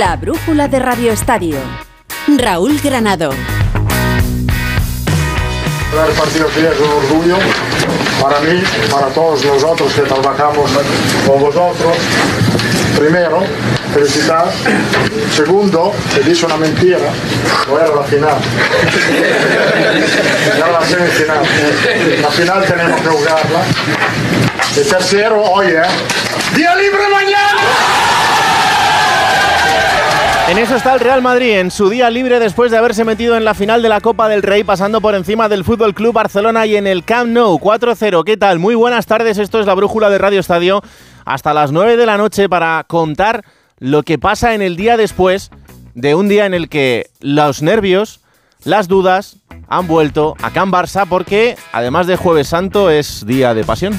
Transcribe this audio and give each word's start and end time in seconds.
La 0.00 0.16
brújula 0.16 0.66
de 0.66 0.78
Radio 0.78 1.12
Estadio. 1.12 1.58
Raúl 2.26 2.80
Granado. 2.82 3.32
El 5.92 6.12
partido 6.14 6.46
que 6.54 6.60
es 6.60 6.80
un 6.80 6.90
orgullo 6.90 7.36
para 8.22 8.40
mí, 8.40 8.62
para 8.90 9.08
todos 9.08 9.44
nosotros 9.44 9.92
que 9.92 10.00
trabajamos 10.00 10.70
con 11.26 11.40
vosotros. 11.42 11.98
Primero, 12.98 13.42
felicitar. 13.92 14.46
Segundo, 15.36 15.92
te 16.14 16.22
dice 16.22 16.46
una 16.46 16.56
mentira, 16.56 16.96
no 17.68 17.78
era 17.78 17.94
la 17.94 18.04
final. 18.04 18.38
Era 20.56 20.72
la 20.72 20.82
semifinal. 20.82 21.42
La 22.22 22.30
final 22.30 22.64
tenemos 22.64 23.00
que 23.02 23.08
jugarla. 23.08 23.60
Y 24.76 24.80
tercero, 24.88 25.42
oye, 25.42 25.82
día 26.54 26.74
libre 26.76 27.06
mañana. 27.12 27.79
En 30.50 30.58
eso 30.58 30.74
está 30.74 30.94
el 30.94 30.98
Real 30.98 31.22
Madrid, 31.22 31.58
en 31.60 31.70
su 31.70 31.88
día 31.88 32.10
libre 32.10 32.40
después 32.40 32.72
de 32.72 32.76
haberse 32.76 33.04
metido 33.04 33.36
en 33.36 33.44
la 33.44 33.54
final 33.54 33.82
de 33.82 33.88
la 33.88 34.00
Copa 34.00 34.28
del 34.28 34.42
Rey, 34.42 34.64
pasando 34.64 35.00
por 35.00 35.14
encima 35.14 35.48
del 35.48 35.62
Fútbol 35.62 35.94
Club 35.94 36.12
Barcelona 36.12 36.66
y 36.66 36.74
en 36.74 36.88
el 36.88 37.04
Camp 37.04 37.30
Nou 37.30 37.56
4-0. 37.60 38.24
¿Qué 38.24 38.36
tal? 38.36 38.58
Muy 38.58 38.74
buenas 38.74 39.06
tardes, 39.06 39.38
esto 39.38 39.60
es 39.60 39.66
la 39.66 39.74
brújula 39.74 40.10
de 40.10 40.18
Radio 40.18 40.40
Estadio. 40.40 40.82
Hasta 41.24 41.54
las 41.54 41.70
9 41.70 41.96
de 41.96 42.04
la 42.04 42.16
noche 42.16 42.48
para 42.48 42.82
contar 42.88 43.44
lo 43.78 44.02
que 44.02 44.18
pasa 44.18 44.52
en 44.52 44.60
el 44.60 44.74
día 44.74 44.96
después 44.96 45.52
de 45.94 46.16
un 46.16 46.28
día 46.28 46.46
en 46.46 46.54
el 46.54 46.68
que 46.68 47.10
los 47.20 47.62
nervios, 47.62 48.18
las 48.64 48.88
dudas 48.88 49.36
han 49.68 49.86
vuelto 49.86 50.34
a 50.42 50.50
Can 50.50 50.72
Barça 50.72 51.06
porque 51.08 51.56
además 51.70 52.08
de 52.08 52.16
Jueves 52.16 52.48
Santo 52.48 52.90
es 52.90 53.24
día 53.24 53.54
de 53.54 53.62
pasión. 53.62 53.96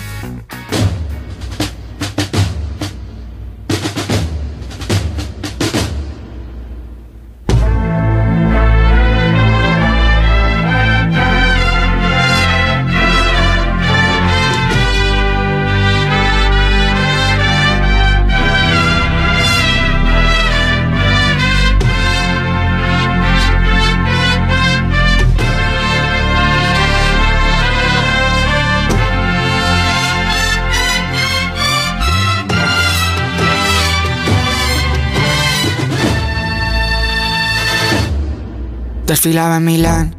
En 39.24 39.66
Milán. 39.66 40.16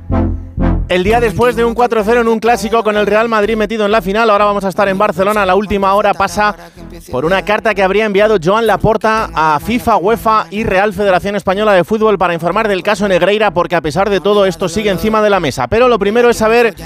El 0.88 1.02
día 1.02 1.18
después 1.18 1.56
de 1.56 1.64
un 1.64 1.74
4-0 1.74 2.20
en 2.20 2.28
un 2.28 2.38
clásico 2.38 2.84
con 2.84 2.96
el 2.96 3.04
Real 3.06 3.28
Madrid 3.28 3.56
metido 3.56 3.84
en 3.84 3.90
la 3.90 4.00
final, 4.00 4.30
ahora 4.30 4.44
vamos 4.44 4.64
a 4.64 4.68
estar 4.68 4.88
en 4.88 4.96
Barcelona. 4.96 5.44
La 5.44 5.56
última 5.56 5.92
hora 5.94 6.14
pasa 6.14 6.54
por 7.10 7.24
una 7.24 7.42
carta 7.44 7.74
que 7.74 7.82
habría 7.82 8.04
enviado 8.04 8.36
Joan 8.40 8.64
Laporta 8.64 9.30
a 9.34 9.58
FIFA, 9.58 9.96
UEFA 9.96 10.46
y 10.50 10.62
Real 10.62 10.92
Federación 10.92 11.34
Española 11.34 11.72
de 11.72 11.82
Fútbol 11.82 12.16
para 12.16 12.34
informar 12.34 12.68
del 12.68 12.84
caso 12.84 13.08
Negreira, 13.08 13.52
porque 13.52 13.74
a 13.74 13.80
pesar 13.80 14.08
de 14.08 14.20
todo 14.20 14.46
esto 14.46 14.68
sigue 14.68 14.90
encima 14.90 15.20
de 15.20 15.30
la 15.30 15.40
mesa. 15.40 15.66
Pero 15.66 15.88
lo 15.88 15.98
primero 15.98 16.30
es 16.30 16.36
saber 16.36 16.76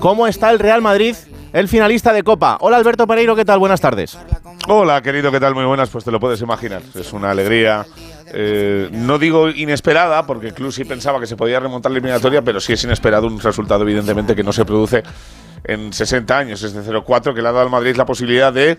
cómo 0.00 0.26
está 0.26 0.50
el 0.50 0.58
Real 0.58 0.82
Madrid, 0.82 1.16
el 1.54 1.68
finalista 1.68 2.12
de 2.12 2.24
Copa. 2.24 2.58
Hola 2.60 2.76
Alberto 2.76 3.06
Pereiro, 3.06 3.36
¿qué 3.36 3.44
tal? 3.44 3.60
Buenas 3.60 3.80
tardes. 3.80 4.18
Hola, 4.66 5.00
querido, 5.02 5.30
¿qué 5.30 5.38
tal? 5.38 5.54
Muy 5.54 5.64
buenas, 5.64 5.88
pues 5.88 6.04
te 6.04 6.10
lo 6.10 6.18
puedes 6.18 6.40
imaginar. 6.40 6.82
Es 6.94 7.12
una 7.12 7.30
alegría, 7.30 7.86
eh, 8.26 8.88
no 8.90 9.20
digo 9.20 9.48
inesperada, 9.48 10.26
porque 10.26 10.50
club 10.52 10.72
sí 10.72 10.84
pensaba 10.84 11.20
que 11.20 11.28
se 11.28 11.36
podía 11.36 11.60
remontar 11.60 11.92
la 11.92 11.98
eliminatoria, 11.98 12.42
pero 12.42 12.60
sí 12.60 12.72
es 12.72 12.82
inesperado 12.82 13.28
un 13.28 13.38
resultado, 13.38 13.84
evidentemente, 13.84 14.34
que 14.34 14.42
no 14.42 14.52
se 14.52 14.64
produce 14.64 15.04
en 15.62 15.92
60 15.92 16.36
años, 16.36 16.60
es 16.64 16.74
de 16.74 16.82
0-4, 16.82 17.32
que 17.32 17.40
le 17.40 17.48
ha 17.48 17.52
dado 17.52 17.66
al 17.66 17.70
Madrid 17.70 17.94
la 17.94 18.04
posibilidad 18.04 18.52
de 18.52 18.76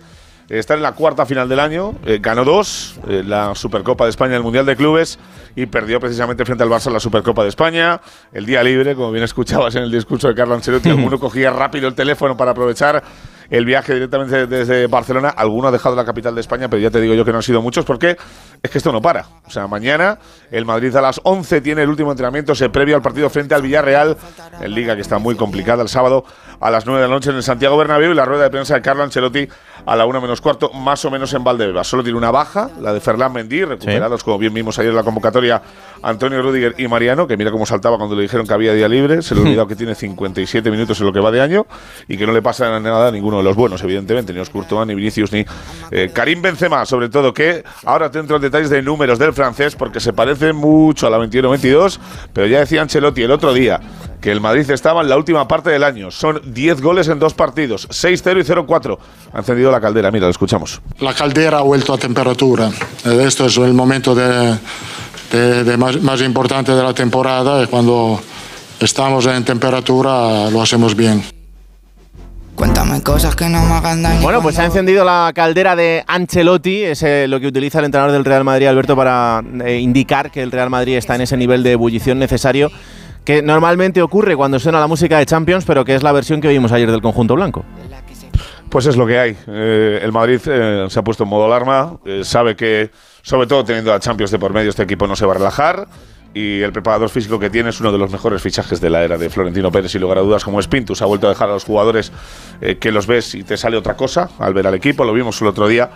estar 0.48 0.76
en 0.76 0.82
la 0.82 0.92
cuarta 0.92 1.26
final 1.26 1.48
del 1.48 1.60
año. 1.60 1.94
Eh, 2.04 2.18
ganó 2.20 2.44
dos, 2.44 2.98
eh, 3.08 3.22
la 3.26 3.54
Supercopa 3.54 4.04
de 4.04 4.10
España, 4.10 4.36
el 4.36 4.42
Mundial 4.42 4.66
de 4.66 4.76
Clubes, 4.76 5.18
y 5.54 5.66
perdió 5.66 6.00
precisamente 6.00 6.44
frente 6.44 6.62
al 6.62 6.70
Barça 6.70 6.90
la 6.90 7.00
Supercopa 7.00 7.42
de 7.42 7.48
España. 7.48 8.00
El 8.32 8.46
día 8.46 8.62
libre, 8.62 8.94
como 8.94 9.10
bien 9.10 9.24
escuchabas 9.24 9.74
en 9.74 9.82
el 9.82 9.90
discurso 9.90 10.28
de 10.28 10.34
Carlo 10.34 10.54
Ancelotti, 10.54 10.88
alguno 10.90 11.18
cogía 11.18 11.50
rápido 11.50 11.88
el 11.88 11.94
teléfono 11.94 12.36
para 12.36 12.52
aprovechar 12.52 13.02
el 13.50 13.64
viaje 13.64 13.94
directamente 13.94 14.46
desde 14.46 14.86
Barcelona. 14.86 15.28
Alguno 15.28 15.68
ha 15.68 15.70
dejado 15.70 15.96
la 15.96 16.04
capital 16.04 16.34
de 16.34 16.40
España, 16.40 16.68
pero 16.68 16.80
ya 16.80 16.90
te 16.90 17.00
digo 17.00 17.14
yo 17.14 17.24
que 17.24 17.32
no 17.32 17.38
han 17.38 17.42
sido 17.42 17.62
muchos 17.62 17.84
porque 17.84 18.16
es 18.62 18.70
que 18.70 18.78
esto 18.78 18.92
no 18.92 19.00
para. 19.00 19.26
O 19.46 19.50
sea, 19.50 19.66
mañana 19.66 20.18
el 20.50 20.64
Madrid 20.64 20.94
a 20.96 21.00
las 21.00 21.20
11 21.22 21.60
tiene 21.60 21.82
el 21.82 21.88
último 21.88 22.10
entrenamiento, 22.10 22.54
se 22.54 22.68
previo 22.68 22.96
al 22.96 23.02
partido 23.02 23.30
frente 23.30 23.54
al 23.54 23.62
Villarreal, 23.62 24.16
en 24.60 24.74
Liga 24.74 24.94
que 24.94 25.02
está 25.02 25.18
muy 25.18 25.34
complicada 25.34 25.82
el 25.82 25.88
sábado 25.88 26.24
a 26.60 26.70
las 26.70 26.86
9 26.86 27.02
de 27.02 27.08
la 27.08 27.14
noche 27.14 27.30
en 27.30 27.36
el 27.36 27.42
Santiago 27.42 27.76
Bernabéu 27.76 28.12
y 28.12 28.14
la 28.14 28.24
rueda 28.24 28.44
de 28.44 28.50
prensa 28.50 28.74
de 28.74 28.82
Carlo 28.82 29.02
Ancelotti 29.02 29.48
a 29.84 29.96
la 29.96 30.06
1 30.06 30.20
menos 30.20 30.40
cuarto, 30.40 30.72
más 30.72 31.04
o 31.04 31.10
menos 31.10 31.32
en 31.34 31.44
Valdebebas. 31.44 31.86
Solo 31.86 32.02
tiene 32.02 32.18
una 32.18 32.30
baja, 32.30 32.70
la 32.80 32.92
de 32.92 33.00
Ferland 33.00 33.34
Mendy, 33.34 33.64
recuperados 33.64 34.24
como 34.24 34.38
bien 34.38 34.54
vimos 34.54 34.78
ayer 34.78 34.90
en 34.90 34.96
la 34.96 35.02
convocatoria 35.02 35.62
Antonio 36.02 36.42
Rudiger 36.42 36.74
y 36.78 36.88
Mariano, 36.88 37.26
que 37.26 37.36
mira 37.36 37.50
cómo 37.50 37.66
saltaba 37.66 37.96
cuando 37.98 38.16
le 38.16 38.22
dijeron 38.22 38.46
que 38.46 38.54
había 38.54 38.72
día 38.72 38.88
libre, 38.88 39.22
se 39.22 39.34
le 39.34 39.40
ha 39.40 39.44
olvidado 39.44 39.66
que 39.68 39.76
tiene 39.76 39.94
57 39.94 40.70
minutos 40.70 40.98
en 41.00 41.06
lo 41.06 41.12
que 41.12 41.20
va 41.20 41.30
de 41.30 41.40
año 41.40 41.66
y 42.08 42.16
que 42.16 42.26
no 42.26 42.32
le 42.32 42.42
pasa 42.42 42.78
nada 42.80 43.08
a 43.08 43.10
ninguno 43.10 43.35
de 43.38 43.44
los 43.44 43.56
buenos, 43.56 43.82
evidentemente, 43.82 44.32
ni 44.32 44.40
Oscourtois, 44.40 44.86
ni 44.86 44.94
Vinicius, 44.94 45.32
ni 45.32 45.44
eh, 45.90 46.10
Karim 46.12 46.42
Benzema, 46.42 46.84
sobre 46.86 47.08
todo, 47.08 47.32
que 47.34 47.62
ahora 47.84 48.10
te 48.10 48.18
entro 48.18 48.36
en 48.36 48.42
detalles 48.42 48.70
de 48.70 48.82
números 48.82 49.18
del 49.18 49.32
francés 49.32 49.74
porque 49.76 50.00
se 50.00 50.12
parece 50.12 50.52
mucho 50.52 51.06
a 51.06 51.10
la 51.10 51.18
21-22, 51.18 51.98
pero 52.32 52.46
ya 52.46 52.60
decía 52.60 52.82
Ancelotti 52.82 53.22
el 53.22 53.30
otro 53.30 53.52
día 53.52 53.80
que 54.20 54.32
el 54.32 54.40
Madrid 54.40 54.68
estaba 54.70 55.02
en 55.02 55.08
la 55.08 55.16
última 55.16 55.46
parte 55.46 55.70
del 55.70 55.84
año. 55.84 56.10
Son 56.10 56.40
10 56.44 56.80
goles 56.80 57.06
en 57.08 57.18
dos 57.18 57.34
partidos, 57.34 57.88
6-0 57.90 58.40
y 58.40 58.44
0-4. 58.66 58.98
Ha 59.32 59.38
encendido 59.38 59.70
la 59.70 59.80
caldera, 59.80 60.10
mira, 60.10 60.24
lo 60.26 60.30
escuchamos. 60.30 60.80
La 61.00 61.14
caldera 61.14 61.58
ha 61.58 61.62
vuelto 61.62 61.92
a 61.92 61.98
temperatura. 61.98 62.70
Eh, 63.04 63.24
Esto 63.26 63.46
es 63.46 63.56
el 63.58 63.72
momento 63.74 64.14
de, 64.14 64.56
de- 65.30 65.76
más, 65.76 66.00
más 66.02 66.20
importante 66.22 66.72
de 66.72 66.82
la 66.82 66.94
temporada 66.94 67.66
cuando 67.68 68.20
estamos 68.80 69.26
en 69.26 69.44
temperatura 69.44 70.50
lo 70.50 70.62
hacemos 70.62 70.96
bien. 70.96 71.22
Cuéntame 72.56 73.02
cosas 73.02 73.36
que 73.36 73.48
no 73.48 73.62
me 73.64 73.74
hagan 73.74 74.02
daño. 74.02 74.22
Bueno, 74.22 74.42
pues 74.42 74.56
se 74.56 74.62
ha 74.62 74.64
encendido 74.64 75.04
la 75.04 75.30
caldera 75.34 75.76
de 75.76 76.02
Ancelotti, 76.06 76.82
es 76.82 77.02
eh, 77.02 77.28
lo 77.28 77.38
que 77.38 77.46
utiliza 77.46 77.78
el 77.78 77.84
entrenador 77.84 78.12
del 78.12 78.24
Real 78.24 78.44
Madrid, 78.44 78.66
Alberto, 78.66 78.96
para 78.96 79.42
eh, 79.64 79.78
indicar 79.78 80.30
que 80.30 80.42
el 80.42 80.50
Real 80.50 80.70
Madrid 80.70 80.96
está 80.96 81.14
en 81.14 81.20
ese 81.20 81.36
nivel 81.36 81.62
de 81.62 81.72
ebullición 81.72 82.18
necesario 82.18 82.70
que 83.26 83.42
normalmente 83.42 84.00
ocurre 84.00 84.36
cuando 84.36 84.58
suena 84.60 84.78
la 84.78 84.86
música 84.86 85.18
de 85.18 85.26
Champions, 85.26 85.64
pero 85.64 85.84
que 85.84 85.96
es 85.96 86.02
la 86.04 86.12
versión 86.12 86.40
que 86.40 86.46
vimos 86.46 86.70
ayer 86.70 86.88
del 86.88 87.02
conjunto 87.02 87.34
blanco. 87.34 87.64
Pues 88.70 88.86
es 88.86 88.96
lo 88.96 89.04
que 89.04 89.18
hay. 89.18 89.36
Eh, 89.48 90.00
el 90.00 90.12
Madrid 90.12 90.40
eh, 90.46 90.86
se 90.88 90.98
ha 90.98 91.02
puesto 91.02 91.24
en 91.24 91.30
modo 91.30 91.44
alarma, 91.46 91.98
eh, 92.04 92.22
sabe 92.24 92.54
que, 92.54 92.90
sobre 93.22 93.48
todo 93.48 93.64
teniendo 93.64 93.92
a 93.92 93.98
Champions 93.98 94.30
de 94.30 94.38
por 94.38 94.52
medio, 94.52 94.70
este 94.70 94.84
equipo 94.84 95.08
no 95.08 95.16
se 95.16 95.26
va 95.26 95.32
a 95.32 95.38
relajar. 95.38 95.88
Y 96.36 96.60
el 96.60 96.70
preparador 96.70 97.08
físico 97.08 97.38
que 97.38 97.48
tiene 97.48 97.70
es 97.70 97.80
uno 97.80 97.90
de 97.90 97.96
los 97.96 98.12
mejores 98.12 98.42
fichajes 98.42 98.78
de 98.78 98.90
la 98.90 99.02
era 99.02 99.16
de 99.16 99.30
Florentino 99.30 99.72
Pérez, 99.72 99.92
sin 99.92 100.02
lugar 100.02 100.18
a 100.18 100.20
dudas, 100.20 100.44
como 100.44 100.60
es 100.60 100.68
Pintus. 100.68 101.00
Ha 101.00 101.06
vuelto 101.06 101.28
a 101.28 101.30
dejar 101.30 101.48
a 101.48 101.54
los 101.54 101.64
jugadores 101.64 102.12
eh, 102.60 102.76
que 102.76 102.92
los 102.92 103.06
ves 103.06 103.34
y 103.34 103.42
te 103.42 103.56
sale 103.56 103.78
otra 103.78 103.96
cosa 103.96 104.28
al 104.38 104.52
ver 104.52 104.66
al 104.66 104.74
equipo. 104.74 105.02
Lo 105.06 105.14
vimos 105.14 105.40
el 105.40 105.46
otro 105.46 105.66
día 105.66 105.92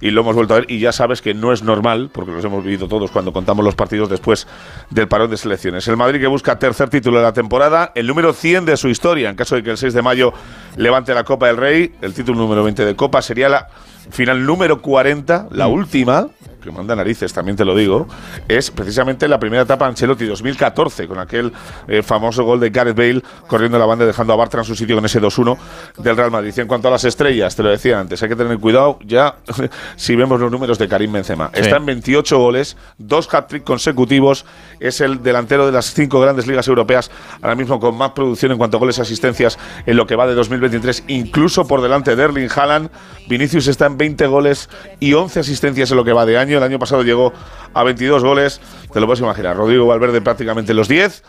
y 0.00 0.10
lo 0.10 0.22
hemos 0.22 0.34
vuelto 0.34 0.54
a 0.54 0.56
ver. 0.58 0.66
Y 0.68 0.80
ya 0.80 0.90
sabes 0.90 1.22
que 1.22 1.34
no 1.34 1.52
es 1.52 1.62
normal, 1.62 2.10
porque 2.12 2.32
los 2.32 2.44
hemos 2.44 2.64
vivido 2.64 2.88
todos 2.88 3.12
cuando 3.12 3.32
contamos 3.32 3.64
los 3.64 3.76
partidos 3.76 4.08
después 4.08 4.48
del 4.90 5.06
parón 5.06 5.30
de 5.30 5.36
selecciones. 5.36 5.86
El 5.86 5.96
Madrid 5.96 6.18
que 6.18 6.26
busca 6.26 6.58
tercer 6.58 6.88
título 6.88 7.18
de 7.18 7.22
la 7.22 7.32
temporada, 7.32 7.92
el 7.94 8.08
número 8.08 8.32
100 8.32 8.64
de 8.64 8.76
su 8.76 8.88
historia, 8.88 9.30
en 9.30 9.36
caso 9.36 9.54
de 9.54 9.62
que 9.62 9.70
el 9.70 9.78
6 9.78 9.94
de 9.94 10.02
mayo 10.02 10.32
levante 10.76 11.14
la 11.14 11.22
Copa 11.22 11.46
del 11.46 11.58
Rey, 11.58 11.94
el 12.02 12.12
título 12.12 12.40
número 12.40 12.64
20 12.64 12.84
de 12.84 12.96
Copa 12.96 13.22
sería 13.22 13.48
la 13.48 13.68
final 14.10 14.44
número 14.44 14.82
40, 14.82 15.48
la 15.52 15.68
última, 15.68 16.28
que 16.66 16.72
manda 16.72 16.94
narices, 16.94 17.32
también 17.32 17.56
te 17.56 17.64
lo 17.64 17.74
digo, 17.74 18.06
es 18.48 18.70
precisamente 18.70 19.28
la 19.28 19.38
primera 19.38 19.62
etapa 19.62 19.86
Ancelotti 19.86 20.26
2014, 20.26 21.06
con 21.08 21.18
aquel 21.18 21.52
eh, 21.88 22.02
famoso 22.02 22.44
gol 22.44 22.60
de 22.60 22.70
Gareth 22.70 22.96
Bale 22.96 23.22
corriendo 23.46 23.78
la 23.78 23.86
banda 23.86 24.04
y 24.04 24.08
dejando 24.08 24.32
a 24.32 24.36
Bartra 24.36 24.60
en 24.60 24.64
su 24.64 24.74
sitio 24.74 24.96
con 24.96 25.04
ese 25.04 25.20
2-1 25.20 25.56
del 25.98 26.16
Real 26.16 26.30
Madrid. 26.30 26.52
Y 26.56 26.60
en 26.60 26.66
cuanto 26.66 26.88
a 26.88 26.90
las 26.90 27.04
estrellas, 27.04 27.56
te 27.56 27.62
lo 27.62 27.70
decía 27.70 28.00
antes, 28.00 28.22
hay 28.22 28.28
que 28.28 28.36
tener 28.36 28.58
cuidado 28.58 28.98
ya 29.04 29.36
si 29.96 30.16
vemos 30.16 30.40
los 30.40 30.50
números 30.50 30.78
de 30.78 30.88
Karim 30.88 31.12
Benzema. 31.12 31.50
Está 31.52 31.76
en 31.76 31.86
28 31.86 32.38
goles, 32.38 32.76
dos 32.98 33.32
hat-trick 33.32 33.64
consecutivos, 33.64 34.44
es 34.80 35.00
el 35.00 35.22
delantero 35.22 35.66
de 35.66 35.72
las 35.72 35.94
cinco 35.94 36.20
grandes 36.20 36.46
ligas 36.46 36.68
europeas, 36.68 37.10
ahora 37.40 37.54
mismo 37.54 37.78
con 37.80 37.96
más 37.96 38.10
producción 38.10 38.52
en 38.52 38.58
cuanto 38.58 38.76
a 38.76 38.80
goles 38.80 38.98
y 38.98 39.02
asistencias 39.02 39.58
en 39.86 39.96
lo 39.96 40.06
que 40.06 40.16
va 40.16 40.26
de 40.26 40.34
2023, 40.34 41.04
incluso 41.08 41.66
por 41.66 41.80
delante 41.80 42.16
de 42.16 42.22
Erling 42.22 42.50
Haaland. 42.54 42.90
Vinicius 43.28 43.66
está 43.66 43.86
en 43.86 43.96
20 43.96 44.26
goles 44.26 44.68
y 45.00 45.12
11 45.12 45.40
asistencias 45.40 45.90
en 45.90 45.96
lo 45.96 46.04
que 46.04 46.12
va 46.12 46.26
de 46.26 46.38
año. 46.38 46.55
El 46.56 46.62
año 46.64 46.78
pasado 46.78 47.02
llegó 47.02 47.32
a 47.74 47.82
22 47.82 48.22
goles, 48.22 48.60
te 48.92 49.00
lo 49.00 49.06
puedes 49.06 49.20
imaginar. 49.20 49.56
Rodrigo 49.56 49.86
Valverde 49.86 50.20
prácticamente 50.20 50.74
los 50.74 50.88
10. 50.88 51.22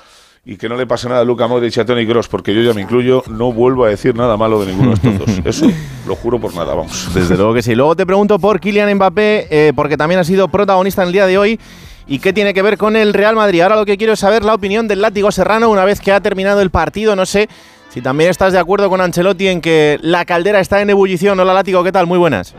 y 0.45 0.55
que 0.55 0.69
no 0.69 0.77
le 0.77 0.87
pase 0.87 1.09
nada 1.09 1.21
a 1.21 1.23
Luca 1.25 1.45
Modric 1.47 1.75
y 1.75 1.79
a 1.81 1.85
Tony 1.85 2.07
Cross, 2.07 2.29
porque 2.29 2.55
yo 2.55 2.61
ya 2.61 2.73
me 2.73 2.81
incluyo, 2.81 3.21
no 3.27 3.51
vuelvo 3.51 3.83
a 3.83 3.89
decir 3.89 4.15
nada 4.15 4.37
malo 4.37 4.63
de 4.63 4.67
ninguno 4.67 4.91
de 4.91 4.95
estos 4.95 5.19
dos. 5.19 5.29
Eso 5.45 5.69
lo 6.07 6.15
juro 6.15 6.39
por 6.39 6.55
nada, 6.55 6.73
vamos. 6.73 7.09
Desde 7.13 7.35
luego 7.35 7.53
que 7.53 7.61
sí. 7.61 7.75
Luego 7.75 7.97
te 7.97 8.05
pregunto 8.05 8.39
por 8.39 8.61
Kylian 8.61 8.95
Mbappé, 8.95 9.47
eh, 9.49 9.73
porque 9.75 9.97
también 9.97 10.21
ha 10.21 10.23
sido 10.23 10.47
protagonista 10.47 11.01
en 11.01 11.07
el 11.07 11.13
día 11.13 11.27
de 11.27 11.37
hoy. 11.37 11.59
¿Y 12.07 12.19
qué 12.19 12.31
tiene 12.31 12.53
que 12.53 12.61
ver 12.61 12.77
con 12.77 12.95
el 12.95 13.13
Real 13.13 13.35
Madrid? 13.35 13.59
Ahora 13.59 13.75
lo 13.75 13.85
que 13.85 13.97
quiero 13.97 14.13
es 14.13 14.19
saber 14.19 14.45
la 14.45 14.53
opinión 14.53 14.87
del 14.87 15.01
látigo 15.01 15.29
serrano 15.29 15.69
una 15.69 15.83
vez 15.83 15.99
que 15.99 16.13
ha 16.13 16.21
terminado 16.21 16.61
el 16.61 16.69
partido. 16.69 17.17
No 17.17 17.25
sé 17.25 17.49
si 17.89 18.01
también 18.01 18.29
estás 18.29 18.53
de 18.53 18.59
acuerdo 18.59 18.89
con 18.89 19.01
Ancelotti 19.01 19.47
en 19.47 19.61
que 19.61 19.97
la 20.01 20.25
caldera 20.25 20.59
está 20.59 20.81
en 20.81 20.89
ebullición. 20.89 21.39
Hola 21.39 21.53
látigo, 21.53 21.83
¿qué 21.83 21.91
tal? 21.91 22.07
Muy 22.07 22.17
buenas. 22.17 22.53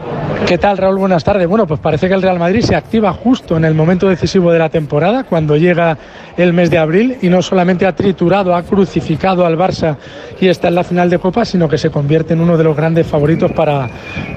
¿Qué 0.46 0.56
tal, 0.56 0.78
Raúl? 0.78 0.98
Buenas 0.98 1.25
tardes. 1.25 1.46
Bueno, 1.46 1.66
pues 1.66 1.78
parece 1.80 2.08
que 2.08 2.14
el 2.14 2.22
Real 2.22 2.38
Madrid 2.38 2.62
se 2.62 2.75
activa 2.75 3.12
justo 3.12 3.56
en 3.56 3.64
el 3.64 3.75
momento 3.75 4.08
decisivo 4.08 4.50
de 4.50 4.58
la 4.58 4.70
temporada, 4.70 5.25
cuando 5.25 5.56
llega 5.56 5.98
el 6.36 6.52
mes 6.52 6.70
de 6.70 6.78
abril, 6.78 7.19
y 7.20 7.28
no 7.28 7.42
solamente 7.42 7.84
ha 7.86 7.94
triturado, 7.94 8.54
ha 8.54 8.62
crucificado 8.62 9.44
al 9.44 9.58
Barça 9.58 9.96
y 10.40 10.48
está 10.48 10.69
en 10.69 10.76
la 10.76 10.84
final 10.84 11.10
de 11.10 11.19
Copa, 11.19 11.44
sino 11.44 11.69
que 11.69 11.76
se 11.76 11.90
convierte 11.90 12.32
en 12.32 12.40
uno 12.40 12.56
de 12.56 12.64
los 12.64 12.76
grandes 12.76 13.06
favoritos 13.06 13.52
para, 13.52 13.90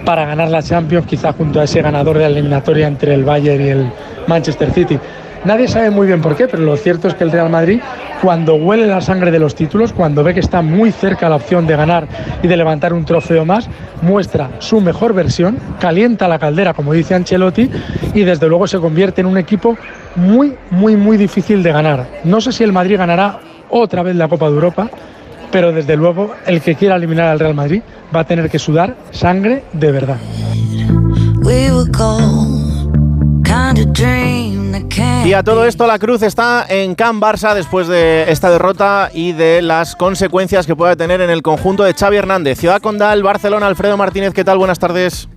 para 0.03 0.25
ganar 0.25 0.49
la 0.49 0.61
Champions, 0.61 1.05
quizá 1.05 1.31
junto 1.33 1.61
a 1.61 1.63
ese 1.63 1.81
ganador 1.81 2.17
de 2.17 2.23
la 2.23 2.29
eliminatoria 2.29 2.88
entre 2.88 3.13
el 3.13 3.23
Bayern 3.23 3.65
y 3.65 3.69
el 3.69 3.91
Manchester 4.27 4.71
City. 4.71 4.99
Nadie 5.45 5.67
sabe 5.67 5.89
muy 5.89 6.07
bien 6.07 6.21
por 6.21 6.35
qué, 6.35 6.47
pero 6.47 6.63
lo 6.63 6.75
cierto 6.77 7.07
es 7.07 7.15
que 7.15 7.23
el 7.23 7.31
Real 7.31 7.49
Madrid, 7.49 7.79
cuando 8.21 8.56
huele 8.56 8.85
la 8.85 9.01
sangre 9.01 9.31
de 9.31 9.39
los 9.39 9.56
títulos, 9.56 9.94
cuando 9.94 10.23
ve 10.23 10.33
que 10.33 10.39
está 10.39 10.62
muy 10.62 10.91
cerca 10.91 11.27
la 11.27 11.38
opción 11.38 11.65
de 11.65 11.75
ganar 11.75 12.07
y 12.44 12.47
de 12.47 12.56
levantar 12.56 12.94
un 12.94 13.03
trofeo 13.03 13.45
más, 13.45 13.68
muestra 14.01 14.51
su 14.59 14.79
mejor 14.79 15.13
versión, 15.13 15.57
calienta 15.79 16.27
la 16.27 16.38
caldera, 16.38 16.73
como 16.73 16.94
dice 16.94 17.15
Ancelotti, 17.15 17.69
y 18.13 18.21
desde 18.21 18.47
luego 18.47 18.68
se 18.68 18.79
convierte 18.79 19.21
en 19.21 19.27
un 19.27 19.38
equipo 19.38 19.77
muy, 20.15 20.56
muy, 20.69 20.95
muy 20.95 21.18
difícil 21.18 21.63
de 21.63 21.71
ganar. 21.71 22.07
No 22.23 22.41
sé 22.41 22.51
si 22.51 22.63
el 22.63 22.71
Madrid 22.71 22.97
ganará 22.97 23.39
otra 23.69 24.03
vez 24.03 24.15
la 24.15 24.27
Copa 24.27 24.47
de 24.47 24.53
Europa, 24.53 24.89
pero 25.51 25.71
desde 25.71 25.95
luego 25.95 26.35
el 26.45 26.62
que 26.62 26.75
quiera 26.75 26.95
eliminar 26.95 27.27
al 27.27 27.39
Real 27.39 27.56
Madrid 27.56 27.81
va 28.15 28.21
a 28.21 28.24
tener 28.25 28.50
que 28.50 28.59
sudar 28.59 28.95
sangre 29.12 29.63
de 29.74 29.91
verdad. 29.91 30.17
Y 35.25 35.33
a 35.33 35.44
todo 35.44 35.65
esto 35.65 35.85
la 35.85 36.00
cruz 36.00 36.23
está 36.23 36.65
en 36.69 36.95
Can 36.95 37.19
Barça 37.19 37.53
después 37.53 37.88
de 37.88 38.25
esta 38.31 38.50
derrota 38.50 39.12
y 39.13 39.33
de 39.33 39.62
las 39.62 39.95
consecuencias 39.95 40.65
que 40.65 40.75
puede 40.75 40.95
tener 40.95 41.21
en 41.21 41.29
el 41.29 41.41
conjunto 41.41 41.83
de 41.83 41.94
Xavi 41.94 42.18
Hernández. 42.18 42.59
Ciudad 42.59 42.81
Condal, 42.81 43.21
Barcelona, 43.21 43.68
Alfredo 43.68 43.97
Martínez, 43.97 44.33
¿qué 44.33 44.44
tal? 44.44 44.57
Buenas 44.57 44.79
tardes. 44.79 45.27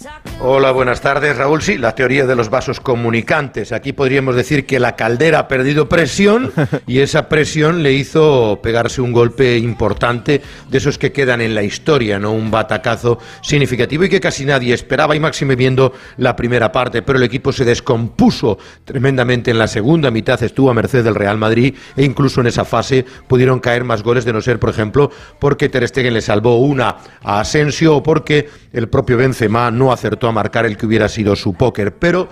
Hola, 0.40 0.72
buenas 0.72 1.00
tardes, 1.00 1.36
Raúl. 1.36 1.62
Sí, 1.62 1.78
la 1.78 1.94
teoría 1.94 2.26
de 2.26 2.36
los 2.36 2.48
vasos 2.48 2.80
comunicantes. 2.80 3.72
Aquí 3.72 3.92
podríamos 3.92 4.36
decir 4.36 4.66
que 4.66 4.80
la 4.80 4.96
caldera 4.96 5.40
ha 5.40 5.48
perdido 5.48 5.88
presión 5.88 6.52
y 6.86 7.00
esa 7.00 7.28
presión 7.28 7.82
le 7.82 7.92
hizo 7.92 8.60
pegarse 8.62 9.00
un 9.00 9.12
golpe 9.12 9.58
importante 9.58 10.42
de 10.70 10.78
esos 10.78 10.98
que 10.98 11.12
quedan 11.12 11.40
en 11.40 11.54
la 11.54 11.62
historia, 11.62 12.18
¿no? 12.18 12.32
Un 12.32 12.50
batacazo 12.50 13.18
significativo 13.42 14.04
y 14.04 14.08
que 14.08 14.20
casi 14.20 14.44
nadie 14.44 14.74
esperaba 14.74 15.16
y 15.16 15.20
máxime 15.20 15.56
viendo 15.56 15.92
la 16.18 16.36
primera 16.36 16.72
parte, 16.72 17.02
pero 17.02 17.18
el 17.18 17.24
equipo 17.24 17.52
se 17.52 17.64
descompuso 17.64 18.58
tremendamente 18.84 19.23
en 19.30 19.58
la 19.58 19.68
segunda 19.68 20.10
mitad, 20.10 20.42
estuvo 20.42 20.70
a 20.70 20.74
merced 20.74 21.02
del 21.02 21.14
Real 21.14 21.38
Madrid 21.38 21.74
e 21.96 22.04
incluso 22.04 22.40
en 22.40 22.46
esa 22.46 22.64
fase 22.64 23.04
pudieron 23.26 23.60
caer 23.60 23.84
más 23.84 24.02
goles 24.02 24.24
de 24.24 24.32
no 24.32 24.40
ser, 24.40 24.58
por 24.58 24.70
ejemplo, 24.70 25.10
porque 25.38 25.68
Ter 25.68 25.86
Stegen 25.88 26.14
le 26.14 26.20
salvó 26.20 26.58
una 26.58 26.96
a 27.22 27.40
Asensio 27.40 27.96
o 27.96 28.02
porque 28.02 28.48
el 28.72 28.88
propio 28.88 29.16
Benzema 29.16 29.70
no 29.70 29.92
acertó 29.92 30.28
a 30.28 30.32
marcar 30.32 30.66
el 30.66 30.76
que 30.76 30.86
hubiera 30.86 31.08
sido 31.08 31.36
su 31.36 31.54
póker, 31.54 31.94
pero 31.94 32.28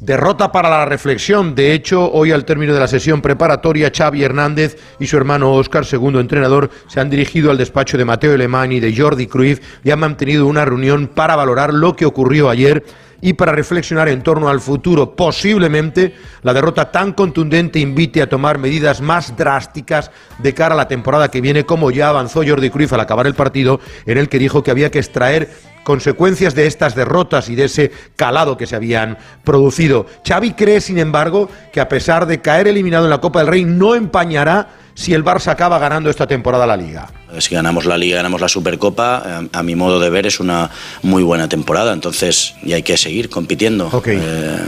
Derrota 0.00 0.50
para 0.50 0.70
la 0.70 0.86
reflexión. 0.86 1.54
De 1.54 1.74
hecho, 1.74 2.10
hoy 2.10 2.32
al 2.32 2.46
término 2.46 2.72
de 2.72 2.80
la 2.80 2.88
sesión 2.88 3.20
preparatoria, 3.20 3.92
Xavi 3.94 4.24
Hernández 4.24 4.78
y 4.98 5.06
su 5.06 5.18
hermano 5.18 5.52
Óscar, 5.52 5.84
segundo 5.84 6.20
entrenador, 6.20 6.70
se 6.88 7.00
han 7.00 7.10
dirigido 7.10 7.50
al 7.50 7.58
despacho 7.58 7.98
de 7.98 8.06
Mateo 8.06 8.32
Alemán 8.32 8.72
y 8.72 8.80
de 8.80 8.96
Jordi 8.96 9.26
Cruyff 9.26 9.60
y 9.84 9.90
han 9.90 9.98
mantenido 9.98 10.46
una 10.46 10.64
reunión 10.64 11.06
para 11.06 11.36
valorar 11.36 11.74
lo 11.74 11.96
que 11.96 12.06
ocurrió 12.06 12.48
ayer 12.48 12.82
y 13.20 13.34
para 13.34 13.52
reflexionar 13.52 14.08
en 14.08 14.22
torno 14.22 14.48
al 14.48 14.60
futuro. 14.60 15.14
Posiblemente 15.14 16.14
la 16.42 16.52
derrota 16.52 16.90
tan 16.90 17.12
contundente 17.12 17.78
invite 17.78 18.22
a 18.22 18.28
tomar 18.28 18.58
medidas 18.58 19.00
más 19.00 19.36
drásticas 19.36 20.10
de 20.38 20.54
cara 20.54 20.74
a 20.74 20.78
la 20.78 20.88
temporada 20.88 21.30
que 21.30 21.40
viene, 21.40 21.64
como 21.66 21.90
ya 21.90 22.08
avanzó 22.08 22.42
Jordi 22.46 22.70
Cruyff 22.70 22.92
al 22.92 23.00
acabar 23.00 23.26
el 23.26 23.34
partido, 23.34 23.80
en 24.06 24.18
el 24.18 24.28
que 24.28 24.38
dijo 24.38 24.62
que 24.62 24.70
había 24.70 24.90
que 24.90 24.98
extraer 24.98 25.50
consecuencias 25.82 26.54
de 26.54 26.66
estas 26.66 26.94
derrotas 26.94 27.48
y 27.48 27.54
de 27.54 27.64
ese 27.64 27.90
calado 28.16 28.56
que 28.56 28.66
se 28.66 28.76
habían 28.76 29.18
producido. 29.44 30.06
Xavi 30.26 30.52
cree, 30.52 30.80
sin 30.80 30.98
embargo, 30.98 31.48
que 31.72 31.80
a 31.80 31.88
pesar 31.88 32.26
de 32.26 32.40
caer 32.40 32.68
eliminado 32.68 33.04
en 33.04 33.10
la 33.10 33.20
Copa 33.20 33.40
del 33.40 33.48
Rey, 33.48 33.64
no 33.64 33.94
empañará 33.94 34.68
si 34.94 35.14
el 35.14 35.24
Barça 35.24 35.48
acaba 35.48 35.78
ganando 35.78 36.10
esta 36.10 36.26
temporada 36.26 36.66
la 36.66 36.76
Liga. 36.76 37.08
Si 37.38 37.54
ganamos 37.54 37.84
la 37.84 37.96
Liga, 37.96 38.16
ganamos 38.16 38.40
la 38.40 38.48
Supercopa, 38.48 39.22
eh, 39.26 39.48
a, 39.52 39.62
mi 39.62 39.74
modo 39.74 40.00
de 40.00 40.10
ver 40.10 40.26
es 40.26 40.40
una 40.40 40.70
muy 41.02 41.22
buena 41.22 41.48
temporada, 41.48 41.92
entonces 41.92 42.54
y 42.62 42.72
hay 42.72 42.82
que 42.82 42.96
seguir 42.96 43.30
compitiendo. 43.30 43.90
Eh, 44.06 44.58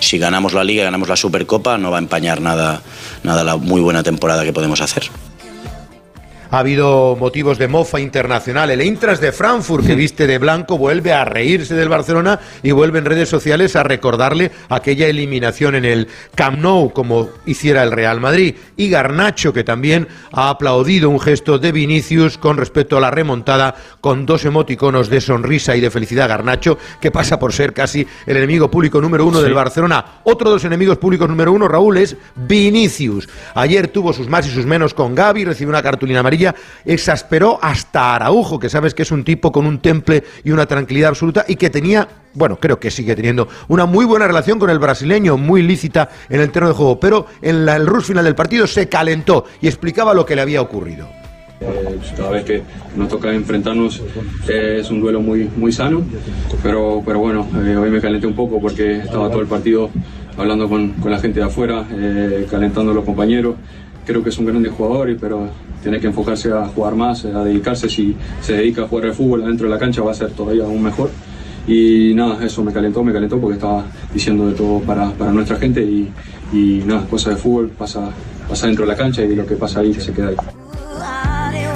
si 0.00 0.18
ganamos 0.18 0.52
la 0.52 0.64
Liga, 0.64 0.84
ganamos 0.84 1.08
la 1.08 1.16
Supercopa, 1.16 1.78
no 1.78 1.90
va 1.90 1.98
a 1.98 2.00
empañar 2.00 2.40
nada, 2.40 2.82
nada 3.22 3.44
la 3.44 3.56
muy 3.56 3.80
buena 3.80 4.02
temporada 4.02 4.44
que 4.44 4.52
podemos 4.52 4.80
hacer 4.80 5.04
ha 6.54 6.60
habido 6.60 7.16
motivos 7.16 7.58
de 7.58 7.66
mofa 7.66 7.98
internacional. 7.98 8.70
El 8.70 8.80
Intras 8.80 9.20
de 9.20 9.32
Frankfurt, 9.32 9.84
que 9.84 9.96
viste 9.96 10.28
de 10.28 10.38
blanco, 10.38 10.78
vuelve 10.78 11.12
a 11.12 11.24
reírse 11.24 11.74
del 11.74 11.88
Barcelona 11.88 12.38
y 12.62 12.70
vuelve 12.70 13.00
en 13.00 13.06
redes 13.06 13.28
sociales 13.28 13.74
a 13.74 13.82
recordarle 13.82 14.52
aquella 14.68 15.08
eliminación 15.08 15.74
en 15.74 15.84
el 15.84 16.06
Camp 16.36 16.58
Nou, 16.60 16.92
como 16.92 17.28
hiciera 17.44 17.82
el 17.82 17.90
Real 17.90 18.20
Madrid. 18.20 18.54
Y 18.76 18.88
Garnacho, 18.88 19.52
que 19.52 19.64
también 19.64 20.06
ha 20.30 20.48
aplaudido 20.48 21.10
un 21.10 21.18
gesto 21.18 21.58
de 21.58 21.72
Vinicius 21.72 22.38
con 22.38 22.56
respecto 22.56 22.96
a 22.96 23.00
la 23.00 23.10
remontada, 23.10 23.74
con 24.00 24.24
dos 24.24 24.44
emoticonos 24.44 25.08
de 25.08 25.20
sonrisa 25.20 25.74
y 25.74 25.80
de 25.80 25.90
felicidad. 25.90 26.28
Garnacho, 26.28 26.78
que 27.00 27.10
pasa 27.10 27.36
por 27.36 27.52
ser 27.52 27.72
casi 27.72 28.06
el 28.26 28.36
enemigo 28.36 28.70
público 28.70 29.00
número 29.00 29.26
uno 29.26 29.42
del 29.42 29.54
Barcelona. 29.54 30.20
Otro 30.22 30.50
de 30.50 30.54
los 30.54 30.64
enemigos 30.64 30.98
públicos 30.98 31.28
número 31.28 31.52
uno, 31.52 31.66
Raúl, 31.66 31.96
es 31.96 32.16
Vinicius. 32.36 33.28
Ayer 33.56 33.88
tuvo 33.88 34.12
sus 34.12 34.28
más 34.28 34.46
y 34.46 34.50
sus 34.50 34.66
menos 34.66 34.94
con 34.94 35.16
Gaby, 35.16 35.46
recibió 35.46 35.70
una 35.70 35.82
cartulina 35.82 36.20
amarilla 36.20 36.43
exasperó 36.84 37.58
hasta 37.62 38.16
Araujo, 38.16 38.58
que 38.58 38.68
sabes 38.68 38.92
que 38.92 39.02
es 39.02 39.12
un 39.12 39.22
tipo 39.22 39.52
con 39.52 39.66
un 39.66 39.78
temple 39.78 40.24
y 40.42 40.50
una 40.50 40.66
tranquilidad 40.66 41.10
absoluta 41.10 41.44
y 41.46 41.54
que 41.54 41.70
tenía 41.70 42.08
bueno, 42.34 42.56
creo 42.56 42.80
que 42.80 42.90
sigue 42.90 43.14
teniendo 43.14 43.46
una 43.68 43.86
muy 43.86 44.04
buena 44.04 44.26
relación 44.26 44.58
con 44.58 44.68
el 44.68 44.80
brasileño, 44.80 45.36
muy 45.36 45.62
lícita 45.62 46.10
en 46.28 46.40
el 46.40 46.50
terreno 46.50 46.70
de 46.70 46.74
juego, 46.74 46.98
pero 46.98 47.26
en 47.40 47.68
el 47.68 47.86
rush 47.86 48.06
final 48.06 48.24
del 48.24 48.34
partido 48.34 48.66
se 48.66 48.88
calentó 48.88 49.44
y 49.60 49.68
explicaba 49.68 50.12
lo 50.14 50.26
que 50.26 50.34
le 50.34 50.42
había 50.42 50.60
ocurrido. 50.60 51.06
Eh, 51.60 51.98
cada 52.16 52.30
vez 52.30 52.44
que 52.44 52.62
nos 52.96 53.08
toca 53.08 53.32
enfrentarnos 53.32 54.02
eh, 54.48 54.78
es 54.80 54.90
un 54.90 55.00
duelo 55.00 55.20
muy, 55.20 55.48
muy 55.56 55.72
sano, 55.72 56.02
pero, 56.62 57.02
pero 57.06 57.20
bueno, 57.20 57.48
eh, 57.64 57.76
hoy 57.76 57.90
me 57.90 58.00
calenté 58.00 58.26
un 58.26 58.34
poco 58.34 58.60
porque 58.60 58.98
estaba 58.98 59.30
todo 59.30 59.40
el 59.40 59.46
partido 59.46 59.88
hablando 60.36 60.68
con, 60.68 60.90
con 60.94 61.12
la 61.12 61.20
gente 61.20 61.38
de 61.38 61.46
afuera, 61.46 61.86
calentando 62.50 62.90
a 62.90 62.94
los 62.94 63.04
compañeros. 63.04 63.54
Creo 64.06 64.22
que 64.22 64.28
es 64.28 64.38
un 64.38 64.46
grande 64.46 64.68
jugador, 64.68 65.16
pero 65.18 65.48
tiene 65.82 65.98
que 65.98 66.08
enfocarse 66.08 66.52
a 66.52 66.66
jugar 66.66 66.94
más, 66.94 67.24
a 67.24 67.44
dedicarse. 67.44 67.88
Si 67.88 68.14
se 68.40 68.54
dedica 68.54 68.82
a 68.82 68.88
jugar 68.88 69.06
al 69.06 69.14
fútbol 69.14 69.44
dentro 69.44 69.66
de 69.66 69.72
la 69.72 69.78
cancha 69.78 70.02
va 70.02 70.12
a 70.12 70.14
ser 70.14 70.30
todavía 70.30 70.64
aún 70.64 70.82
mejor. 70.82 71.10
Y 71.66 72.12
nada, 72.14 72.44
eso 72.44 72.62
me 72.62 72.72
calentó, 72.72 73.02
me 73.02 73.12
calentó 73.12 73.40
porque 73.40 73.54
estaba 73.54 73.84
diciendo 74.12 74.46
de 74.46 74.54
todo 74.54 74.80
para, 74.80 75.10
para 75.12 75.32
nuestra 75.32 75.56
gente 75.56 75.82
y, 75.82 76.12
y 76.52 76.82
nada, 76.84 77.06
cosas 77.06 77.36
de 77.36 77.40
fútbol 77.40 77.70
pasa, 77.70 78.10
pasa 78.48 78.66
dentro 78.66 78.84
de 78.84 78.92
la 78.92 78.96
cancha 78.96 79.22
y 79.22 79.34
lo 79.34 79.46
que 79.46 79.56
pasa 79.56 79.80
ahí 79.80 79.94
se 79.94 80.12
queda 80.12 80.28
ahí. 80.28 80.63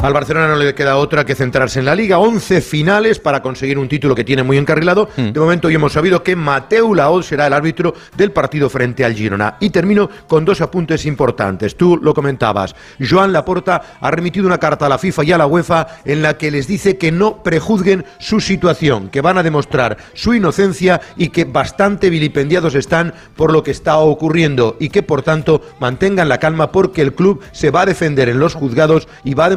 Al 0.01 0.13
Barcelona 0.13 0.47
no 0.47 0.55
le 0.55 0.77
queda 0.77 0.97
otra 0.97 1.27
que 1.27 1.35
centrarse 1.35 1.81
en 1.81 1.85
la 1.85 1.95
Liga. 1.97 2.21
11 2.21 2.61
finales 2.61 3.19
para 3.19 3.43
conseguir 3.43 3.79
un 3.79 3.89
título 3.89 4.15
que 4.15 4.23
tiene 4.23 4.45
muy 4.45 4.57
encarrilado. 4.57 5.09
Hmm. 5.17 5.33
De 5.33 5.41
momento 5.41 5.67
hoy 5.67 5.75
hemos 5.75 5.93
sabido 5.93 6.23
que 6.23 6.37
Mateu 6.37 6.95
Laoz 6.95 7.27
será 7.27 7.49
el 7.49 7.53
árbitro 7.53 7.95
del 8.17 8.31
partido 8.31 8.71
frente 8.71 9.05
al 9.05 9.15
Girona. 9.15 9.57
Y 9.59 9.71
termino 9.71 10.09
con 10.29 10.45
dos 10.45 10.61
apuntes 10.61 11.05
importantes. 11.05 11.77
Tú 11.77 11.97
lo 11.97 12.15
comentabas. 12.15 12.77
Joan 13.01 13.33
Laporta 13.33 13.83
ha 14.01 14.11
remitido 14.13 14.47
una 14.47 14.59
carta 14.59 14.87
a 14.87 14.89
la 14.89 14.99
FIFA 14.99 15.25
y 15.25 15.33
a 15.33 15.39
la 15.39 15.49
UEFA 15.49 15.89
en 16.05 16.23
la 16.23 16.39
que 16.39 16.53
les 16.53 16.69
dice 16.69 16.97
que 16.97 17.11
no 17.11 17.43
prejuzguen 17.43 18.05
su 18.21 18.39
situación, 18.39 19.09
que 19.09 19.21
van 19.21 19.37
a 19.37 19.43
demostrar 19.43 19.97
su 20.15 20.33
inocencia 20.33 21.01
y 21.17 21.31
que 21.31 21.45
bastante 21.45 22.09
vilipendiados 22.09 22.77
están 22.77 23.15
por 23.35 23.53
lo 23.53 23.65
que 23.65 23.73
está 23.73 23.99
ocurriendo 23.99 24.77
y 24.79 24.91
que 24.91 25.03
por 25.03 25.23
tanto 25.23 25.61
mantengan 25.81 26.29
la 26.29 26.39
calma 26.39 26.71
porque 26.71 27.03
el 27.03 27.15
club 27.15 27.43
se 27.51 27.73
va 27.73 27.81
a 27.81 27.87
defender 27.87 28.29
en 28.29 28.39
los 28.39 28.55
juzgados 28.55 29.09
y 29.25 29.35
va 29.35 29.47
a 29.47 29.51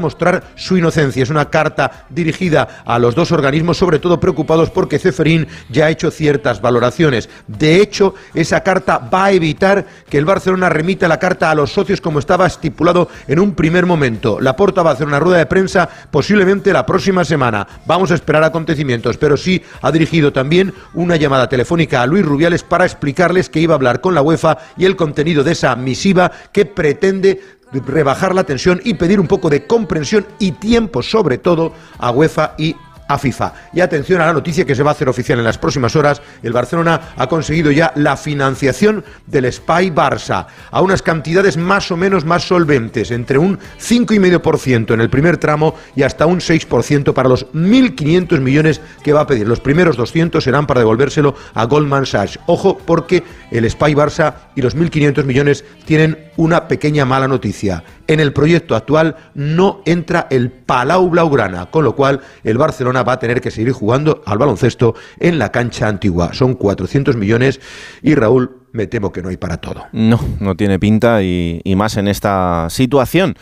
su 0.56 0.78
inocencia. 0.78 1.24
Es 1.24 1.30
una 1.30 1.50
carta 1.50 2.06
dirigida 2.10 2.84
a 2.86 3.00
los 3.00 3.16
dos 3.16 3.32
organismos, 3.32 3.78
sobre 3.78 4.00
todo 4.00 4.20
preocupados 4.20 4.70
porque 4.70 5.00
Ceferín 5.00 5.48
ya 5.70 5.86
ha 5.86 5.90
hecho 5.90 6.12
ciertas 6.12 6.62
valoraciones. 6.62 7.30
De 7.48 7.82
hecho, 7.82 8.16
esa 8.34 8.62
carta 8.62 8.98
va 8.98 9.26
a 9.26 9.32
evitar 9.32 9.86
que 10.10 10.18
el 10.18 10.26
Barcelona 10.26 10.70
remita 10.70 11.08
la 11.08 11.20
carta 11.20 11.52
a 11.52 11.56
los 11.56 11.72
socios 11.72 12.02
como 12.02 12.20
estaba 12.20 12.48
estipulado 12.48 13.10
en 13.28 13.40
un 13.40 13.54
primer 13.56 13.86
momento. 13.86 14.40
La 14.40 14.56
Porta 14.56 14.84
va 14.84 14.92
a 14.92 14.94
hacer 14.94 15.08
una 15.08 15.20
rueda 15.20 15.40
de 15.40 15.46
prensa 15.46 15.90
posiblemente 16.12 16.74
la 16.74 16.86
próxima 16.86 17.26
semana. 17.26 17.68
Vamos 17.86 18.12
a 18.12 18.16
esperar 18.16 18.44
acontecimientos, 18.44 19.18
pero 19.18 19.38
sí 19.38 19.62
ha 19.82 19.92
dirigido 19.92 20.32
también 20.32 20.74
una 20.94 21.16
llamada 21.16 21.50
telefónica 21.50 22.02
a 22.02 22.08
Luis 22.08 22.26
Rubiales 22.26 22.64
para 22.64 22.86
explicarles 22.86 23.50
que 23.50 23.60
iba 23.60 23.74
a 23.74 23.78
hablar 23.78 24.02
con 24.02 24.14
la 24.14 24.22
UEFA 24.22 24.58
y 24.78 24.86
el 24.86 24.96
contenido 24.96 25.44
de 25.44 25.54
esa 25.54 25.76
misiva 25.76 26.32
que 26.52 26.66
pretende 26.66 27.42
rebajar 27.74 28.36
la 28.36 28.44
tensión 28.44 28.82
y 28.84 28.96
pedir 28.96 29.20
un 29.20 29.28
poco 29.28 29.50
de 29.50 29.66
comprensión 29.66 30.26
y 30.40 30.54
tiempo 30.54 31.02
sobre 31.02 31.38
todo 31.38 31.74
a 31.98 32.12
UEFA 32.12 32.56
y 32.58 32.76
a 33.12 33.18
FIFA. 33.18 33.54
Y 33.74 33.82
atención 33.82 34.22
a 34.22 34.26
la 34.26 34.34
noticia 34.34 34.66
que 34.66 34.76
se 34.76 34.84
va 34.84 34.92
a 34.92 34.94
hacer 34.94 35.10
oficial 35.10 35.38
en 35.38 35.46
las 35.46 35.58
próximas 35.58 35.96
horas. 35.96 36.22
El 36.42 36.54
Barcelona 36.54 37.14
ha 37.18 37.28
conseguido 37.28 37.72
ya 37.72 37.92
la 37.96 38.16
financiación 38.18 39.04
del 39.28 39.52
Spy 39.52 39.92
Barça 39.92 40.48
a 40.72 40.82
unas 40.82 41.02
cantidades 41.02 41.58
más 41.58 41.92
o 41.92 41.98
menos 41.98 42.26
más 42.26 42.44
solventes, 42.44 43.12
entre 43.12 43.38
un 43.38 43.60
5,5% 43.80 44.94
en 44.94 45.02
el 45.02 45.10
primer 45.10 45.38
tramo 45.38 45.76
y 45.96 46.04
hasta 46.04 46.26
un 46.26 46.40
6% 46.40 47.14
para 47.14 47.30
los 47.30 47.48
1.500 47.54 48.40
millones 48.40 48.82
que 49.04 49.14
va 49.14 49.22
a 49.22 49.28
pedir. 49.28 49.48
Los 49.48 49.60
primeros 49.60 49.98
200 49.98 50.44
serán 50.44 50.68
para 50.68 50.80
devolvérselo 50.80 51.36
a 51.54 51.66
Goldman 51.66 52.06
Sachs. 52.06 52.40
Ojo 52.46 52.78
porque 52.78 53.24
el 53.52 53.70
Spy 53.70 53.94
Barça 53.94 54.36
y 54.56 54.62
los 54.62 54.76
1.500 54.76 55.24
millones 55.26 55.66
tienen 55.86 56.31
una 56.42 56.68
pequeña 56.68 57.06
mala 57.06 57.28
noticia. 57.28 57.84
En 58.08 58.20
el 58.20 58.34
proyecto 58.34 58.76
actual 58.76 59.16
no 59.36 59.84
entra 59.86 60.26
el 60.32 60.50
Palau 60.50 61.08
Blaugrana, 61.08 61.68
con 61.68 61.84
lo 61.84 61.96
cual 61.96 62.22
el 62.44 62.58
Barcelona 62.58 63.04
va 63.04 63.14
a 63.14 63.20
tener 63.20 63.42
que 63.42 63.52
seguir 63.52 63.74
jugando 63.74 64.24
al 64.26 64.40
baloncesto 64.40 64.96
en 65.20 65.38
la 65.38 65.52
cancha 65.52 65.88
antigua. 65.88 66.34
Son 66.34 66.56
400 66.56 67.16
millones 67.16 67.62
y 68.02 68.16
Raúl, 68.16 68.58
me 68.72 68.88
temo 68.88 69.12
que 69.12 69.22
no 69.22 69.30
hay 69.30 69.38
para 69.38 69.58
todo. 69.58 69.86
No, 69.92 70.20
no 70.40 70.56
tiene 70.56 70.80
pinta 70.80 71.22
y, 71.22 71.62
y 71.64 71.76
más 71.76 71.98
en 71.98 72.08
esta 72.08 72.68
situación. 72.72 73.36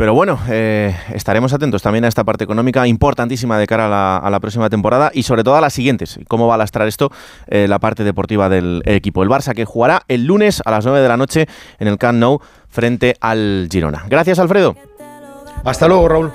Pero 0.00 0.14
bueno, 0.14 0.38
eh, 0.48 0.96
estaremos 1.12 1.52
atentos 1.52 1.82
también 1.82 2.06
a 2.06 2.08
esta 2.08 2.24
parte 2.24 2.42
económica 2.42 2.86
importantísima 2.86 3.58
de 3.58 3.66
cara 3.66 3.84
a 3.84 3.88
la, 3.90 4.16
a 4.16 4.30
la, 4.30 4.40
próxima 4.40 4.70
temporada 4.70 5.10
y 5.12 5.24
sobre 5.24 5.44
todo 5.44 5.56
a 5.56 5.60
las 5.60 5.74
siguientes. 5.74 6.18
¿Cómo 6.26 6.46
va 6.46 6.54
a 6.54 6.56
lastrar 6.56 6.88
esto 6.88 7.12
eh, 7.48 7.66
la 7.68 7.78
parte 7.80 8.02
deportiva 8.02 8.48
del 8.48 8.80
equipo? 8.86 9.22
El 9.22 9.28
Barça 9.28 9.52
que 9.52 9.66
jugará 9.66 10.04
el 10.08 10.24
lunes 10.24 10.62
a 10.64 10.70
las 10.70 10.86
9 10.86 11.02
de 11.02 11.08
la 11.08 11.18
noche 11.18 11.48
en 11.78 11.86
el 11.86 11.98
Camp 11.98 12.18
Nou 12.18 12.40
frente 12.70 13.14
al 13.20 13.68
Girona. 13.70 14.06
Gracias, 14.08 14.38
Alfredo. 14.38 14.74
Hasta 15.64 15.86
luego, 15.86 16.08
Raúl. 16.08 16.32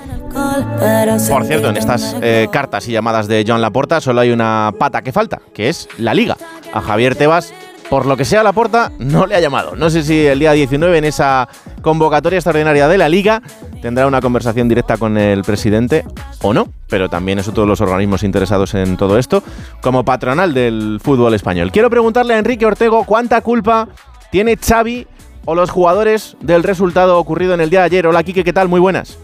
Por 1.28 1.44
cierto, 1.44 1.68
en 1.68 1.76
estas 1.76 2.14
eh, 2.22 2.46
cartas 2.52 2.86
y 2.86 2.92
llamadas 2.92 3.26
de 3.26 3.44
Joan 3.44 3.62
Laporta 3.62 4.00
solo 4.00 4.20
hay 4.20 4.30
una 4.30 4.74
pata 4.78 5.02
que 5.02 5.10
falta, 5.10 5.40
que 5.52 5.70
es 5.70 5.88
la 5.98 6.14
Liga. 6.14 6.36
A 6.72 6.80
Javier 6.80 7.16
Tebas 7.16 7.52
por 7.88 8.06
lo 8.06 8.16
que 8.16 8.24
sea, 8.24 8.42
Laporta 8.42 8.90
no 8.98 9.26
le 9.26 9.36
ha 9.36 9.40
llamado. 9.40 9.76
No 9.76 9.90
sé 9.90 10.02
si 10.02 10.26
el 10.26 10.40
día 10.40 10.52
19, 10.52 10.98
en 10.98 11.04
esa 11.04 11.48
convocatoria 11.86 12.38
extraordinaria 12.38 12.88
de 12.88 12.98
la 12.98 13.08
Liga, 13.08 13.40
tendrá 13.80 14.08
una 14.08 14.20
conversación 14.20 14.68
directa 14.68 14.96
con 14.96 15.16
el 15.16 15.44
presidente 15.44 16.04
o 16.42 16.52
no, 16.52 16.66
pero 16.88 17.08
también 17.08 17.38
es 17.38 17.46
otro 17.46 17.62
de 17.62 17.68
los 17.68 17.80
organismos 17.80 18.24
interesados 18.24 18.74
en 18.74 18.96
todo 18.96 19.18
esto, 19.18 19.40
como 19.82 20.04
patronal 20.04 20.52
del 20.52 20.98
fútbol 21.00 21.32
español. 21.34 21.70
Quiero 21.70 21.88
preguntarle 21.88 22.34
a 22.34 22.38
Enrique 22.38 22.66
Ortego 22.66 23.04
cuánta 23.04 23.40
culpa 23.40 23.86
tiene 24.32 24.56
Xavi 24.56 25.06
o 25.44 25.54
los 25.54 25.70
jugadores 25.70 26.36
del 26.40 26.64
resultado 26.64 27.18
ocurrido 27.18 27.54
en 27.54 27.60
el 27.60 27.70
día 27.70 27.80
de 27.80 27.86
ayer. 27.86 28.08
Hola, 28.08 28.24
Kike, 28.24 28.42
¿qué 28.42 28.52
tal? 28.52 28.66
Muy 28.66 28.80
buenas. 28.80 29.16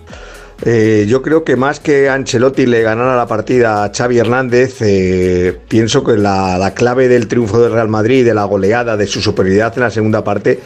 Eh, 0.65 1.07
yo 1.09 1.21
creo 1.21 1.43
que 1.43 1.57
más 1.57 1.81
que 1.81 2.09
Ancelotti 2.09 2.67
le 2.67 2.83
ganara 2.83 3.17
la 3.17 3.27
partida 3.27 3.83
a 3.83 3.91
Xavi 3.93 4.19
Hernández, 4.19 4.77
eh, 4.83 5.59
pienso 5.67 6.05
que 6.05 6.13
la, 6.13 6.59
la, 6.59 6.75
clave 6.75 7.09
del 7.09 7.27
triunfo 7.27 7.61
del 7.61 7.73
Real 7.73 7.89
Madrid, 7.89 8.25
de 8.25 8.35
la 8.35 8.45
goleada, 8.45 8.97
de 8.97 9.09
su 9.09 9.21
superioridad 9.21 9.73
en 9.75 9.83
la 9.83 9.91
segunda 9.91 10.23
parte, 10.23 10.61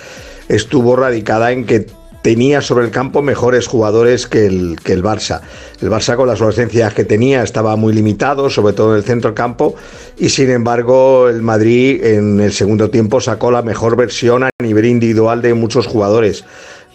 estuvo 0.49 0.97
radicada 0.97 1.53
en 1.53 1.65
que 1.65 1.87
tenía 2.23 2.61
sobre 2.61 2.85
el 2.85 2.91
campo 2.91 3.23
mejores 3.23 3.69
jugadores 3.69 4.26
que 4.26 4.47
el, 4.47 4.79
que 4.83 4.93
el 4.93 5.03
Barça. 5.05 5.43
El 5.81 5.91
Barça 5.91 6.17
con 6.17 6.26
las 6.26 6.41
ausencias 6.41 6.93
que 6.93 7.05
tenía 7.05 7.45
estaba 7.45 7.76
muy 7.76 7.93
limitado, 7.93 8.50
sobre 8.50 8.73
todo 8.73 8.93
en 8.93 8.97
el 8.99 9.05
centro 9.05 9.33
campo, 9.33 9.76
y 10.19 10.29
sin 10.31 10.50
embargo 10.50 11.29
el 11.29 11.43
Madrid 11.43 12.05
en 12.05 12.41
el 12.41 12.53
segundo 12.53 12.91
tiempo 12.91 13.21
sacó 13.21 13.53
la 13.53 13.62
mejor 13.62 13.97
versión 13.97 14.43
a 14.43 14.50
nivel 14.61 14.87
individual 14.87 15.41
de 15.41 15.55
muchos 15.55 15.87
jugadores 15.87 16.45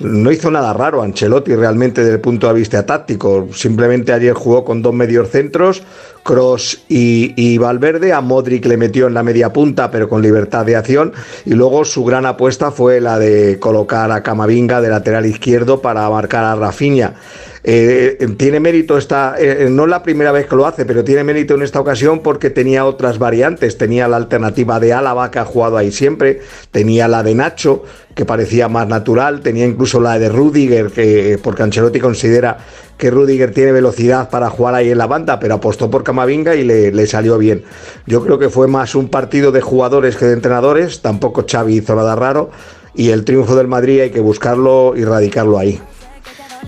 no 0.04 0.32
hizo 0.32 0.52
nada 0.52 0.74
raro 0.74 1.02
Ancelotti 1.02 1.56
realmente 1.56 2.02
desde 2.02 2.16
el 2.16 2.22
punto 2.22 2.48
de 2.48 2.54
vista 2.54 2.86
táctico. 2.86 3.48
Simplemente 3.54 4.14
ayer 4.14 4.34
jugó 4.34 4.64
con 4.64 4.82
dos 4.82 4.94
medios 4.94 5.30
centros, 5.30 5.84
Cross 6.24 6.84
y, 6.88 7.58
Valverde. 7.58 8.14
A 8.14 8.22
Modric 8.22 8.66
le 8.66 8.78
metió 8.78 9.08
en 9.08 9.14
la 9.14 9.24
media 9.24 9.54
punta, 9.54 9.92
pero 9.92 10.10
con 10.10 10.22
libertad 10.22 10.66
de 10.66 10.76
acción. 10.76 11.14
Y 11.46 11.54
luego 11.54 11.86
su 11.86 12.04
gran 12.04 12.26
apuesta 12.26 12.72
fue 12.72 13.02
la 13.02 13.20
de 13.20 13.60
colocar 13.60 14.12
a 14.12 14.24
Camavinga 14.24 14.82
de 14.82 14.90
lateral 14.90 15.26
izquierdo 15.26 15.82
para 15.82 16.10
marcar 16.10 16.44
a 16.44 16.56
Rafinha. 16.56 17.16
Eh, 17.64 18.28
tiene 18.38 18.60
mérito 18.60 18.98
esta, 18.98 19.36
eh, 19.38 19.68
no 19.70 19.84
es 19.84 19.90
la 19.90 20.02
primera 20.02 20.32
vez 20.32 20.48
que 20.48 20.56
lo 20.56 20.66
hace, 20.66 20.86
pero 20.86 21.04
tiene 21.04 21.24
mérito 21.24 21.54
en 21.54 21.62
esta 21.62 21.80
ocasión 21.80 22.22
porque 22.22 22.50
tenía 22.50 22.86
otras 22.86 23.20
variantes. 23.20 23.78
Tenía 23.78 24.08
la 24.08 24.18
alternativa 24.18 24.80
de 24.80 24.94
Álava, 24.94 25.30
que 25.30 25.40
ha 25.40 25.46
jugado 25.46 25.78
ahí 25.78 25.92
siempre, 25.92 26.42
tenía 26.72 27.08
la 27.08 27.24
de 27.24 27.36
Nacho, 27.36 27.84
que 28.16 28.26
parecía 28.26 28.68
más 28.68 28.88
natural, 28.88 29.42
tenía 29.42 29.66
incluso 29.66 30.02
la 30.02 30.18
de 30.18 30.30
Rudiger, 30.30 30.92
que, 30.92 31.40
porque 31.42 31.64
Ancelotti 31.64 32.00
considera 32.00 32.58
que 32.98 33.10
Rudiger 33.10 33.52
tiene 33.52 33.72
velocidad 33.72 34.30
para 34.30 34.50
jugar 34.50 34.76
ahí 34.76 34.92
en 34.92 34.98
la 34.98 35.08
banda, 35.08 35.40
pero 35.40 35.56
apostó 35.56 35.90
por 35.90 36.04
Camavinga 36.04 36.56
y 36.56 36.64
le, 36.64 36.92
le, 36.92 37.08
salió 37.08 37.38
bien. 37.38 37.64
Yo 38.06 38.24
creo 38.24 38.38
que 38.38 38.50
fue 38.50 38.68
más 38.68 38.96
un 38.96 39.10
partido 39.10 39.52
de 39.52 39.62
jugadores 39.62 40.16
que 40.18 40.26
de 40.26 40.34
entrenadores, 40.34 41.02
tampoco 41.02 41.46
Xavi 41.50 41.78
hizo 41.78 41.96
nada 41.96 42.16
raro, 42.16 42.52
y 42.94 43.10
el 43.10 43.24
triunfo 43.24 43.56
del 43.56 43.68
Madrid 43.68 44.02
hay 44.02 44.10
que 44.12 44.20
buscarlo 44.20 44.94
y 44.96 45.04
radicarlo 45.04 45.58
ahí. 45.58 45.82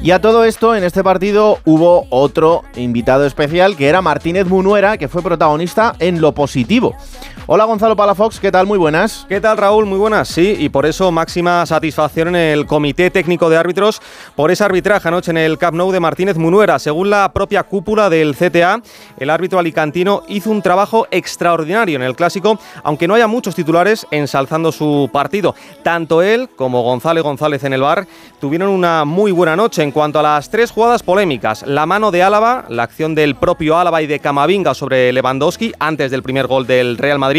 Y 0.01 0.11
a 0.11 0.19
todo 0.19 0.43
esto, 0.43 0.75
en 0.75 0.83
este 0.83 1.03
partido 1.03 1.59
hubo 1.65 2.07
otro 2.09 2.63
invitado 2.75 3.25
especial 3.25 3.77
que 3.77 3.87
era 3.87 4.01
Martínez 4.01 4.47
Munuera, 4.47 4.97
que 4.97 5.07
fue 5.07 5.21
protagonista 5.21 5.95
en 5.99 6.19
lo 6.19 6.33
positivo. 6.33 6.95
Hola 7.45 7.65
Gonzalo 7.65 7.97
Palafox, 7.97 8.39
¿qué 8.39 8.53
tal? 8.53 8.65
Muy 8.65 8.77
buenas. 8.77 9.25
¿Qué 9.27 9.41
tal 9.41 9.57
Raúl? 9.57 9.85
Muy 9.85 9.99
buenas, 9.99 10.29
sí, 10.29 10.55
y 10.57 10.69
por 10.69 10.85
eso 10.85 11.11
máxima 11.11 11.65
satisfacción 11.65 12.29
en 12.29 12.35
el 12.35 12.65
Comité 12.65 13.11
Técnico 13.11 13.49
de 13.49 13.57
Árbitros 13.57 14.01
por 14.33 14.49
ese 14.49 14.63
arbitraje 14.63 15.09
anoche 15.09 15.31
en 15.31 15.35
el 15.35 15.57
Camp 15.57 15.75
Nou 15.75 15.91
de 15.91 15.99
Martínez 15.99 16.37
Munuera. 16.37 16.79
Según 16.79 17.09
la 17.09 17.33
propia 17.33 17.63
cúpula 17.63 18.09
del 18.09 18.33
CTA, 18.33 18.81
el 19.17 19.29
árbitro 19.29 19.59
alicantino 19.59 20.23
hizo 20.29 20.51
un 20.51 20.61
trabajo 20.61 21.05
extraordinario 21.11 21.97
en 21.97 22.03
el 22.03 22.15
Clásico, 22.15 22.57
aunque 22.81 23.09
no 23.09 23.15
haya 23.15 23.27
muchos 23.27 23.55
titulares 23.55 24.07
ensalzando 24.09 24.71
su 24.71 25.09
partido. 25.11 25.53
Tanto 25.83 26.21
él 26.21 26.47
como 26.55 26.81
González 26.83 27.23
González 27.23 27.65
en 27.65 27.73
el 27.73 27.81
bar 27.81 28.07
tuvieron 28.39 28.69
una 28.69 29.03
muy 29.03 29.33
buena 29.33 29.57
noche 29.57 29.83
en 29.83 29.91
cuanto 29.91 30.19
a 30.19 30.23
las 30.23 30.49
tres 30.49 30.71
jugadas 30.71 31.03
polémicas. 31.03 31.67
La 31.67 31.85
mano 31.85 32.09
de 32.09 32.23
Álava, 32.23 32.63
la 32.69 32.83
acción 32.83 33.15
del 33.15 33.35
propio 33.35 33.77
Álava 33.77 34.01
y 34.01 34.07
de 34.07 34.19
Camavinga 34.19 34.73
sobre 34.73 35.11
Lewandowski 35.11 35.73
antes 35.77 36.09
del 36.09 36.23
primer 36.23 36.47
gol 36.47 36.65
del 36.65 36.97
Real 36.97 37.19
Madrid 37.19 37.32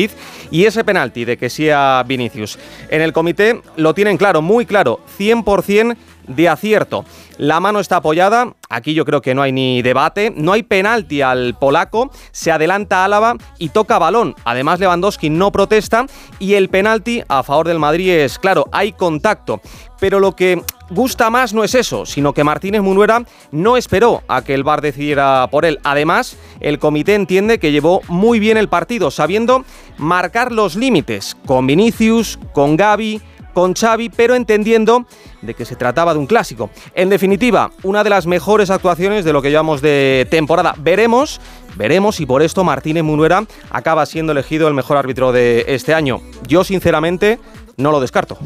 y 0.51 0.65
ese 0.65 0.85
penalti 0.85 1.25
de 1.25 1.37
que 1.37 1.51
sea 1.51 2.05
Vinicius. 2.07 2.59
En 2.89 3.01
el 3.01 3.13
comité 3.13 3.61
lo 3.77 3.95
tienen 3.95 4.17
claro, 4.17 4.43
muy 4.43 4.67
claro, 4.67 5.01
100% 5.19 5.97
de 6.27 6.49
acierto. 6.49 7.05
La 7.37 7.61
mano 7.61 7.81
está 7.81 7.97
apoyada, 7.97 8.55
aquí 8.69 8.95
yo 8.95 9.05
creo 9.05 9.21
que 9.21 9.35
no 9.35 9.43
hay 9.43 9.53
ni 9.53 9.83
debate, 9.83 10.33
no 10.37 10.53
hay 10.53 10.63
penalti 10.63 11.23
al 11.23 11.55
polaco, 11.59 12.11
se 12.31 12.53
adelanta 12.53 13.05
Álava 13.05 13.37
y 13.59 13.71
toca 13.71 13.99
balón. 13.99 14.35
Además 14.45 14.79
Lewandowski 14.81 15.31
no 15.31 15.51
protesta 15.51 16.07
y 16.39 16.55
el 16.55 16.69
penalti 16.69 17.23
a 17.29 17.43
favor 17.43 17.67
del 17.67 17.79
Madrid 17.79 18.11
es 18.11 18.39
claro, 18.39 18.67
hay 18.73 18.93
contacto. 18.93 19.61
Pero 20.01 20.21
lo 20.21 20.37
que 20.37 20.63
gusta 20.91 21.31
más 21.31 21.55
no 21.55 21.65
es 21.65 21.75
eso, 21.75 22.05
sino 22.05 22.35
que 22.35 22.45
Martínez 22.45 22.83
Munuera 22.83 23.25
no 23.53 23.77
esperó 23.77 24.23
a 24.29 24.43
que 24.43 24.55
el 24.55 24.63
VAR 24.63 24.81
decidiera 24.81 25.49
por 25.51 25.65
él. 25.65 25.81
Además, 25.83 26.37
el 26.61 26.79
comité 26.79 27.15
entiende 27.15 27.59
que 27.59 27.73
llevó 27.73 28.03
muy 28.09 28.39
bien 28.39 28.57
el 28.57 28.69
partido, 28.69 29.11
sabiendo 29.11 29.65
marcar 29.97 30.53
los 30.53 30.77
límites 30.77 31.37
con 31.47 31.67
Vinicius, 31.67 32.39
con 32.53 32.77
Gaby, 32.77 33.23
con 33.55 33.75
Xavi, 33.75 34.11
pero 34.11 34.35
entendiendo 34.35 35.07
de 35.41 35.55
que 35.55 35.65
se 35.65 35.77
trataba 35.77 36.13
de 36.13 36.19
un 36.19 36.27
clásico. 36.27 36.69
En 36.95 37.09
definitiva, 37.09 37.71
una 37.83 38.05
de 38.05 38.11
las 38.11 38.27
mejores 38.27 38.69
actuaciones 38.71 39.25
de 39.25 39.33
lo 39.33 39.41
que 39.41 39.51
llevamos 39.51 39.81
de 39.81 40.27
temporada. 40.31 40.75
Veremos, 40.77 41.41
veremos 41.77 42.21
y 42.21 42.27
por 42.27 42.43
esto 42.43 42.65
Martínez 42.65 43.05
Munuera 43.05 43.45
acaba 43.71 44.05
siendo 44.05 44.33
elegido 44.33 44.69
el 44.69 44.75
mejor 44.75 44.97
árbitro 44.97 45.33
de 45.33 45.65
este 45.69 45.95
año. 45.95 46.21
Yo 46.47 46.65
sinceramente 46.65 47.39
no 47.77 47.91
lo 47.91 48.01
descarto. 48.01 48.39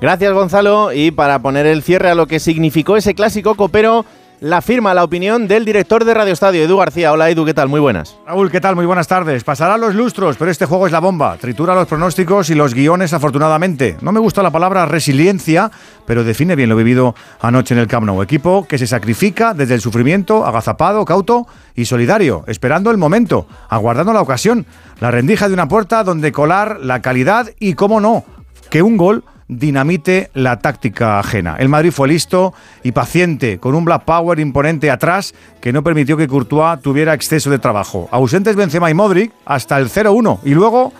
Gracias 0.00 0.32
Gonzalo 0.32 0.92
y 0.92 1.10
para 1.10 1.40
poner 1.40 1.66
el 1.66 1.82
cierre 1.82 2.10
a 2.10 2.14
lo 2.14 2.26
que 2.26 2.40
significó 2.40 2.96
ese 2.96 3.14
clásico 3.14 3.54
copero 3.54 4.04
la 4.42 4.60
firma, 4.60 4.92
la 4.92 5.04
opinión 5.04 5.46
del 5.46 5.64
director 5.64 6.04
de 6.04 6.14
Radio 6.14 6.32
Estadio, 6.32 6.64
Edu 6.64 6.76
García. 6.76 7.12
Hola 7.12 7.30
Edu, 7.30 7.44
¿qué 7.44 7.54
tal? 7.54 7.68
Muy 7.68 7.78
buenas. 7.78 8.16
Raúl, 8.26 8.50
¿qué 8.50 8.60
tal? 8.60 8.74
Muy 8.74 8.86
buenas 8.86 9.06
tardes. 9.06 9.44
Pasarán 9.44 9.80
los 9.80 9.94
lustros, 9.94 10.36
pero 10.36 10.50
este 10.50 10.66
juego 10.66 10.86
es 10.86 10.92
la 10.92 10.98
bomba. 10.98 11.36
Tritura 11.36 11.76
los 11.76 11.86
pronósticos 11.86 12.50
y 12.50 12.56
los 12.56 12.74
guiones, 12.74 13.12
afortunadamente. 13.12 13.96
No 14.00 14.10
me 14.10 14.18
gusta 14.18 14.42
la 14.42 14.50
palabra 14.50 14.84
resiliencia, 14.84 15.70
pero 16.06 16.24
define 16.24 16.56
bien 16.56 16.70
lo 16.70 16.74
vivido 16.74 17.14
anoche 17.40 17.72
en 17.72 17.78
el 17.78 17.86
Camp 17.86 18.04
Nou. 18.04 18.20
Equipo 18.20 18.66
que 18.66 18.78
se 18.78 18.88
sacrifica 18.88 19.54
desde 19.54 19.74
el 19.74 19.80
sufrimiento, 19.80 20.44
agazapado, 20.44 21.04
cauto 21.04 21.46
y 21.76 21.84
solidario, 21.84 22.42
esperando 22.48 22.90
el 22.90 22.96
momento, 22.96 23.46
aguardando 23.68 24.12
la 24.12 24.22
ocasión. 24.22 24.66
La 24.98 25.12
rendija 25.12 25.46
de 25.46 25.54
una 25.54 25.68
puerta 25.68 26.02
donde 26.02 26.32
colar 26.32 26.80
la 26.80 27.00
calidad 27.00 27.48
y, 27.60 27.74
cómo 27.74 28.00
no, 28.00 28.24
que 28.70 28.82
un 28.82 28.96
gol 28.96 29.22
dinamite 29.58 30.30
la 30.34 30.58
táctica 30.58 31.18
ajena. 31.18 31.56
El 31.58 31.68
Madrid 31.68 31.90
fue 31.90 32.08
listo 32.08 32.54
y 32.82 32.92
paciente, 32.92 33.58
con 33.58 33.74
un 33.74 33.84
Black 33.84 34.04
Power 34.04 34.38
imponente 34.38 34.90
atrás 34.90 35.34
que 35.60 35.72
no 35.72 35.82
permitió 35.82 36.16
que 36.16 36.28
Courtois 36.28 36.80
tuviera 36.80 37.14
exceso 37.14 37.50
de 37.50 37.58
trabajo. 37.58 38.08
Ausentes 38.10 38.56
Benzema 38.56 38.90
y 38.90 38.94
Modric 38.94 39.32
hasta 39.44 39.78
el 39.78 39.88
0-1 39.88 40.40
y 40.44 40.50
luego 40.54 40.92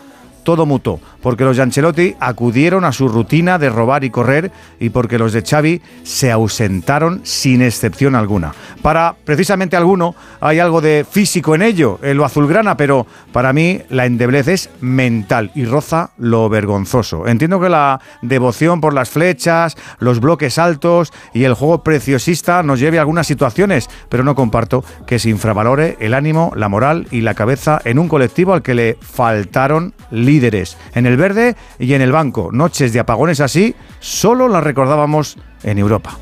todo 0.44 0.66
muto. 0.66 1.00
Porque 1.23 1.45
los 1.45 1.57
de 1.57 1.62
Ancelotti 1.62 2.17
acudieron 2.21 2.85
a 2.85 2.93
su 2.93 3.09
rutina 3.09 3.59
de 3.59 3.71
robar 3.71 4.05
y 4.05 4.11
correr 4.11 4.50
y 4.79 4.91
porque 4.91 5.19
los 5.19 5.33
de 5.33 5.43
Xavi 5.43 5.81
se 6.02 6.31
ausentaron 6.31 7.21
sin 7.23 7.62
excepción 7.62 8.14
alguna. 8.14 8.52
Para 8.83 9.14
precisamente 9.25 9.76
alguno 9.76 10.14
hay 10.41 10.59
algo 10.59 10.81
de 10.81 11.07
físico 11.09 11.55
en 11.55 11.62
ello, 11.62 11.99
en 12.02 12.17
lo 12.17 12.25
azulgrana, 12.25 12.76
pero 12.76 13.07
para 13.33 13.52
mí 13.52 13.81
la 13.88 14.07
endeblez 14.07 14.49
es 14.49 14.71
mental 14.81 15.50
y 15.55 15.64
roza 15.64 16.11
lo 16.19 16.49
vergonzoso. 16.49 17.26
Entiendo 17.26 17.61
que 17.61 17.69
la 17.69 18.00
devoción 18.23 18.81
por 18.81 18.93
las 18.93 19.11
flechas, 19.11 19.76
los 19.99 20.21
bloques 20.21 20.59
altos 20.59 21.12
y 21.33 21.45
el 21.45 21.55
juego 21.55 21.83
preciosista 21.83 22.62
nos 22.62 22.81
lleve 22.81 22.99
a 22.99 23.02
algunas 23.02 23.26
situaciones, 23.26 23.88
pero 24.09 24.25
no 24.25 24.35
comparto 24.35 24.85
que 25.07 25.19
se 25.19 25.31
infravalore 25.31 25.97
el 26.00 26.14
ánimo, 26.14 26.52
la 26.57 26.69
moral 26.69 27.07
y 27.11 27.21
la 27.21 27.35
cabeza 27.35 27.81
en 27.85 27.99
un 27.99 28.09
colectivo 28.09 28.55
al 28.55 28.62
que 28.62 28.75
le 28.75 28.99
faltaron 29.00 29.95
líderes. 30.11 30.76
En 30.95 31.07
el 31.07 31.12
verde 31.16 31.57
y 31.78 31.95
en 31.95 32.02
el 32.02 32.12
banco. 32.12 32.50
Noches 32.52 32.92
de 32.92 33.00
apagones 33.00 33.40
así 33.40 33.75
solo 34.00 34.49
las 34.49 34.64
recordábamos 34.64 35.37
en 35.62 35.78
Europa. 35.78 36.19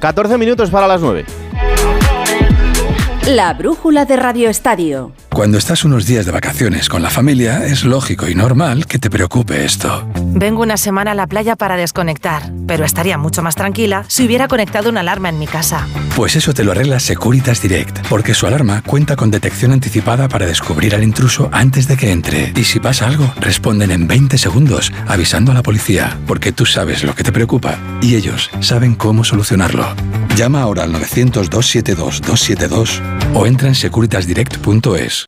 14 0.00 0.38
minutos 0.38 0.70
para 0.70 0.86
las 0.86 1.00
9. 1.00 1.24
La 3.26 3.52
brújula 3.54 4.04
de 4.04 4.14
Radio 4.14 4.48
Estadio. 4.48 5.10
Cuando 5.30 5.58
estás 5.58 5.84
unos 5.84 6.06
días 6.06 6.26
de 6.26 6.30
vacaciones 6.30 6.88
con 6.88 7.02
la 7.02 7.10
familia, 7.10 7.66
es 7.66 7.82
lógico 7.82 8.28
y 8.28 8.36
normal 8.36 8.86
que 8.86 9.00
te 9.00 9.10
preocupe 9.10 9.64
esto. 9.64 10.08
Vengo 10.14 10.62
una 10.62 10.76
semana 10.76 11.10
a 11.10 11.14
la 11.16 11.26
playa 11.26 11.56
para 11.56 11.76
desconectar, 11.76 12.52
pero 12.68 12.84
estaría 12.84 13.18
mucho 13.18 13.42
más 13.42 13.56
tranquila 13.56 14.04
si 14.06 14.24
hubiera 14.24 14.46
conectado 14.46 14.90
una 14.90 15.00
alarma 15.00 15.28
en 15.28 15.40
mi 15.40 15.48
casa. 15.48 15.88
Pues 16.14 16.36
eso 16.36 16.54
te 16.54 16.62
lo 16.62 16.70
arregla 16.70 17.00
Securitas 17.00 17.60
Direct, 17.60 18.06
porque 18.08 18.32
su 18.32 18.46
alarma 18.46 18.82
cuenta 18.86 19.16
con 19.16 19.32
detección 19.32 19.72
anticipada 19.72 20.28
para 20.28 20.46
descubrir 20.46 20.94
al 20.94 21.02
intruso 21.02 21.48
antes 21.50 21.88
de 21.88 21.96
que 21.96 22.12
entre. 22.12 22.52
Y 22.54 22.62
si 22.62 22.78
pasa 22.78 23.08
algo, 23.08 23.34
responden 23.40 23.90
en 23.90 24.06
20 24.06 24.38
segundos, 24.38 24.92
avisando 25.08 25.50
a 25.50 25.56
la 25.56 25.64
policía, 25.64 26.16
porque 26.28 26.52
tú 26.52 26.64
sabes 26.64 27.02
lo 27.02 27.16
que 27.16 27.24
te 27.24 27.32
preocupa 27.32 27.76
y 28.00 28.14
ellos 28.14 28.50
saben 28.60 28.94
cómo 28.94 29.24
solucionarlo. 29.24 29.96
Llama 30.36 30.60
ahora 30.60 30.82
al 30.82 30.92
900-272-272 30.92 33.00
o 33.32 33.46
entra 33.46 33.68
en 33.68 33.74
securitasdirect.es. 33.74 35.24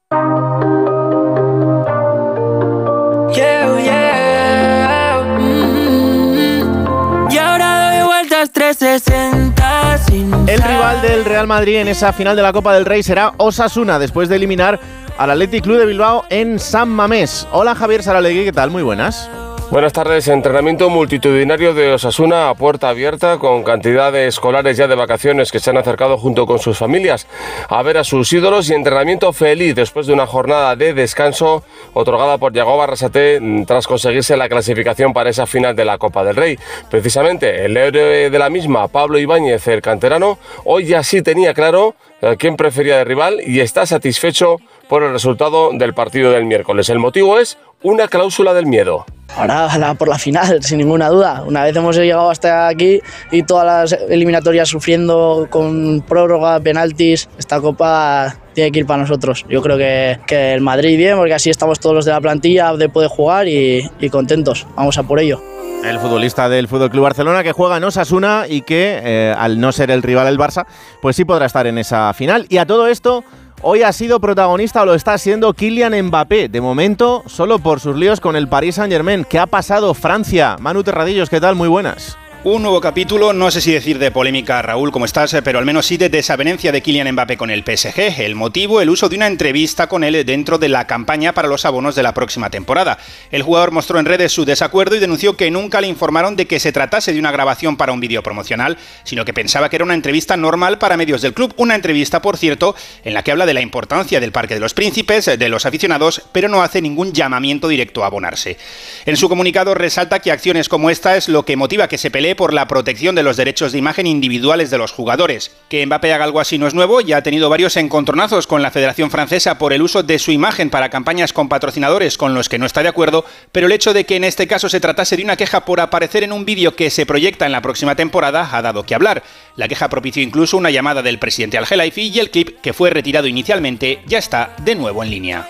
Y 7.31 7.38
ahora 7.38 7.91
doy 7.91 8.03
vueltas 8.07 8.53
360 8.53 9.99
sin 10.07 10.31
El 10.47 10.61
rival 10.61 11.00
del 11.00 11.25
Real 11.25 11.47
Madrid 11.47 11.77
en 11.77 11.88
esa 11.88 12.12
final 12.12 12.37
de 12.37 12.43
la 12.43 12.53
Copa 12.53 12.75
del 12.75 12.85
Rey 12.85 13.03
será 13.03 13.33
Osasuna, 13.38 13.99
después 13.99 14.29
de 14.29 14.37
eliminar 14.37 14.79
al 15.17 15.31
Athletic 15.31 15.65
Club 15.65 15.79
de 15.79 15.87
Bilbao 15.87 16.27
en 16.29 16.59
San 16.59 16.91
Mamés. 16.91 17.49
Hola 17.50 17.75
Javier 17.75 18.03
Saralegui, 18.03 18.45
¿qué 18.45 18.53
tal? 18.53 18.71
Muy 18.71 18.83
buenas. 18.83 19.31
Buenas 19.71 19.93
tardes. 19.93 20.27
Entrenamiento 20.29 20.89
multitudinario 20.89 21.75
de 21.75 21.93
Osasuna 21.93 22.49
a 22.49 22.55
puerta 22.55 22.89
abierta 22.89 23.39
con 23.39 23.65
cantidad 23.65 24.11
de 24.11 24.27
escolares 24.27 24.79
ya 24.79 24.89
de 24.89 24.95
vacaciones 24.95 25.53
que 25.53 25.61
se 25.61 25.69
han 25.69 25.77
acercado 25.77 26.17
junto 26.17 26.47
con 26.47 26.59
sus 26.59 26.79
familias 26.79 27.27
a 27.69 27.83
ver 27.83 27.99
a 27.99 28.05
sus 28.05 28.33
ídolos 28.33 28.71
y 28.71 28.75
entrenamiento 28.75 29.31
feliz 29.35 29.75
después 29.75 30.07
de 30.07 30.15
una 30.15 30.27
jornada 30.27 30.75
de 30.75 30.95
descanso 30.95 31.65
otorgada 31.93 32.39
por 32.39 32.55
Yagoba 32.55 32.85
Arrasate 32.85 33.41
mm, 33.41 33.65
tras 33.67 33.87
conseguirse 33.87 34.39
la 34.39 34.49
clasificación 34.49 35.13
para 35.13 35.29
esa 35.29 35.47
final 35.47 35.77
de 35.77 35.85
la 35.85 35.99
Copa 35.99 36.25
del 36.25 36.37
Rey. 36.37 36.59
Precisamente 36.91 37.67
el 37.67 37.77
héroe 37.77 38.31
de 38.31 38.39
la 38.39 38.49
misma, 38.49 38.89
Pablo 38.89 39.19
Ibáñez, 39.19 39.69
el 39.69 39.83
canterano, 39.83 40.39
hoy 40.65 40.87
ya 40.87 41.03
sí 41.03 41.21
tenía 41.21 41.53
claro 41.53 41.95
eh, 42.23 42.37
quién 42.39 42.57
prefería 42.57 42.97
de 42.97 43.05
rival 43.05 43.41
y 43.47 43.61
está 43.61 43.85
satisfecho 43.85 44.57
por 44.88 45.02
el 45.02 45.12
resultado 45.12 45.71
del 45.73 45.95
partido 45.95 46.30
del 46.30 46.45
miércoles. 46.45 46.88
El 46.88 46.99
motivo 46.99 47.38
es 47.38 47.59
una 47.83 48.09
cláusula 48.09 48.54
del 48.54 48.66
miedo. 48.66 49.04
Ahora 49.37 49.76
la- 49.78 49.95
por 49.95 50.09
la 50.09 50.18
final, 50.18 50.62
sin 50.62 50.78
ninguna 50.78 51.09
duda. 51.11 51.42
Una 51.47 51.62
vez 51.64 51.76
hemos 51.76 51.97
llegado 51.97 52.30
hasta 52.30 52.66
aquí 52.68 53.00
y 53.30 53.42
todas 53.42 53.92
las 53.92 54.00
eliminatorias 54.09 54.68
sufriendo 54.68 55.47
con 55.50 56.02
prórroga, 56.07 56.59
penaltis, 56.61 57.28
esta 57.38 57.61
copa 57.61 58.35
tiene 58.54 58.73
que 58.73 58.80
ir 58.80 58.87
para 58.87 59.02
nosotros. 59.02 59.45
Yo 59.49 59.62
creo 59.62 59.76
que, 59.76 60.18
que 60.26 60.54
el 60.54 60.61
Madrid 60.62 60.97
bien, 60.97 61.16
porque 61.16 61.35
así 61.35 61.50
estamos 61.50 61.78
todos 61.78 61.95
los 61.95 62.04
de 62.04 62.12
la 62.12 62.21
plantilla 62.21 62.75
de 62.75 62.88
poder 62.88 63.09
jugar 63.11 63.47
y, 63.47 63.88
y 64.00 64.09
contentos. 64.09 64.66
Vamos 64.75 64.99
a 64.99 65.02
por 65.04 65.21
ello. 65.21 65.40
El 65.85 66.00
futbolista 66.00 66.49
del 66.49 66.67
Fútbol 66.67 66.91
Club 66.91 67.04
Barcelona 67.04 67.45
que 67.45 67.52
juega 67.52 67.76
en 67.76 67.84
Osasuna 67.84 68.47
y 68.49 68.63
que, 68.63 68.99
eh, 69.00 69.34
al 69.39 69.60
no 69.60 69.71
ser 69.71 69.93
el 69.93 70.02
rival 70.02 70.26
del 70.26 70.36
Barça, 70.39 70.67
pues 71.00 71.15
sí 71.15 71.25
podrá 71.25 71.47
estar 71.47 71.69
en 71.69 71.78
esa 71.78 72.13
final. 72.15 72.47
Y 72.49 72.56
a 72.58 72.67
todo 72.67 72.89
esto, 72.89 73.23
hoy 73.62 73.82
ha 73.82 73.92
sido 73.92 74.21
protagonista 74.21 74.82
o 74.82 74.86
lo 74.86 74.94
está 74.94 75.18
siendo 75.18 75.52
Kylian 75.54 76.00
Mbappé. 76.06 76.49
De 76.49 76.60
momento, 76.60 77.23
solo 77.26 77.58
por 77.58 77.80
sus 77.80 77.97
líos 77.97 78.21
con 78.21 78.36
el 78.36 78.49
Paris 78.49 78.76
Saint-Germain. 78.76 79.25
¿Qué 79.25 79.38
ha 79.38 79.47
pasado 79.47 79.94
Francia? 79.94 80.56
Manu 80.60 80.82
Terradillos, 80.82 81.30
¿qué 81.30 81.40
tal? 81.40 81.54
Muy 81.54 81.68
buenas. 81.68 82.18
Un 82.50 82.63
nuevo 82.63 82.80
capítulo, 82.80 83.34
no 83.34 83.50
sé 83.50 83.61
si 83.61 83.73
decir 83.73 83.99
de 83.99 84.11
polémica, 84.11 84.63
Raúl, 84.63 84.91
como 84.91 85.04
estás, 85.04 85.37
pero 85.45 85.58
al 85.58 85.67
menos 85.67 85.84
sí 85.84 85.99
de 85.99 86.08
desavenencia 86.08 86.73
de 86.73 86.80
Kylian 86.80 87.13
Mbappé 87.13 87.37
con 87.37 87.50
el 87.50 87.63
PSG. 87.63 88.23
El 88.23 88.37
motivo, 88.37 88.80
el 88.80 88.89
uso 88.89 89.11
de 89.11 89.17
una 89.17 89.26
entrevista 89.26 89.87
con 89.87 90.02
él 90.02 90.25
dentro 90.25 90.56
de 90.56 90.71
la 90.71 90.87
campaña 90.87 91.34
para 91.34 91.47
los 91.47 91.67
abonos 91.67 91.95
de 91.95 92.02
la 92.02 92.15
próxima 92.15 92.49
temporada. 92.49 92.97
El 93.30 93.43
jugador 93.43 93.71
mostró 93.71 93.99
en 93.99 94.06
redes 94.06 94.32
su 94.32 94.47
desacuerdo 94.47 94.97
y 94.97 94.99
denunció 94.99 95.37
que 95.37 95.50
nunca 95.50 95.82
le 95.82 95.89
informaron 95.89 96.37
de 96.37 96.47
que 96.47 96.58
se 96.58 96.73
tratase 96.73 97.13
de 97.13 97.19
una 97.19 97.32
grabación 97.32 97.76
para 97.76 97.93
un 97.93 98.00
vídeo 98.00 98.23
promocional, 98.23 98.78
sino 99.04 99.26
que 99.26 99.34
pensaba 99.34 99.69
que 99.69 99.76
era 99.76 99.84
una 99.84 99.93
entrevista 99.93 100.39
normal 100.39 100.78
para 100.78 100.97
medios 100.97 101.21
del 101.21 101.34
club. 101.34 101.52
Una 101.58 101.75
entrevista, 101.75 102.23
por 102.23 102.39
cierto, 102.39 102.75
en 103.04 103.13
la 103.13 103.23
que 103.23 103.30
habla 103.30 103.45
de 103.45 103.52
la 103.52 103.61
importancia 103.61 104.21
del 104.21 104.32
Parque 104.32 104.54
de 104.54 104.61
los 104.61 104.73
Príncipes, 104.73 105.26
de 105.26 105.49
los 105.50 105.67
aficionados, 105.67 106.23
pero 106.32 106.49
no 106.49 106.63
hace 106.63 106.80
ningún 106.80 107.13
llamamiento 107.13 107.69
directo 107.69 108.04
a 108.04 108.06
abonarse. 108.06 108.56
En 109.04 109.19
su 109.19 109.28
comunicado 109.28 109.75
resalta 109.75 110.21
que 110.21 110.32
acciones 110.32 110.71
como 110.71 110.89
esta 110.89 111.19
es 111.19 111.28
lo 111.28 111.45
que 111.45 111.54
motiva 111.54 111.89
que 111.89 111.99
se 111.99 112.11
pelee 112.11 112.38
por 112.39 112.55
la 112.55 112.69
protección 112.69 113.17
de 113.17 113.25
los 113.25 113.37
derechos 113.37 113.73
de 113.73 113.79
imagen 113.79 114.07
individuales 114.07 114.71
de 114.71 114.79
los 114.79 114.93
jugadores. 114.93 115.51
Que 115.69 115.85
Mbappé 115.85 116.15
haga 116.15 116.25
algo 116.25 116.41
así 116.41 116.57
no 116.57 116.69
es 116.69 116.73
nuevo, 116.73 117.01
ya 117.01 117.19
ha 117.19 117.23
tenido 117.23 117.51
varios 117.51 117.77
encontronazos 117.77 118.47
con 118.47 118.63
la 118.63 118.71
Federación 118.71 119.11
Francesa 119.11 119.59
por 119.59 119.73
el 119.73 119.83
uso 119.83 120.05
de 120.05 120.21
su 120.21 120.31
imagen 120.31 120.71
para 120.71 120.89
campañas 120.89 121.33
con 121.33 121.49
patrocinadores 121.49 122.17
con 122.17 122.35
los 122.35 122.49
que 122.49 122.59
no 122.59 122.65
está 122.65 122.83
de 122.83 122.89
acuerdo, 122.89 123.25
pero 123.51 123.67
el 123.67 123.73
hecho 123.73 123.93
de 123.93 124.07
que 124.07 124.15
en 124.15 124.23
este 124.23 124.47
caso 124.47 124.69
se 124.69 124.79
tratase 124.79 125.17
de 125.17 125.25
una 125.25 125.37
queja 125.37 125.65
por 125.65 125.81
aparecer 125.81 126.23
en 126.23 126.33
un 126.33 126.45
vídeo 126.45 126.77
que 126.77 126.91
se 126.91 127.07
proyecta 127.07 127.45
en 127.45 127.53
la 127.53 127.61
próxima 127.61 127.97
temporada 127.97 128.49
ha 128.53 128.63
dado 128.63 128.85
que 128.85 128.95
hablar. 128.95 129.25
La 129.57 129.67
queja 129.67 129.89
propició 129.89 130.23
incluso 130.23 130.57
una 130.57 130.71
llamada 130.71 131.03
del 131.03 131.19
presidente 131.19 131.59
al 131.59 131.67
Gelaifi 131.67 132.03
y 132.03 132.21
el 132.21 132.31
clip, 132.31 132.61
que 132.61 132.73
fue 132.73 132.91
retirado 132.91 133.27
inicialmente, 133.27 134.01
ya 134.07 134.19
está 134.19 134.55
de 134.63 134.77
nuevo 134.77 135.03
en 135.03 135.11
línea. 135.11 135.49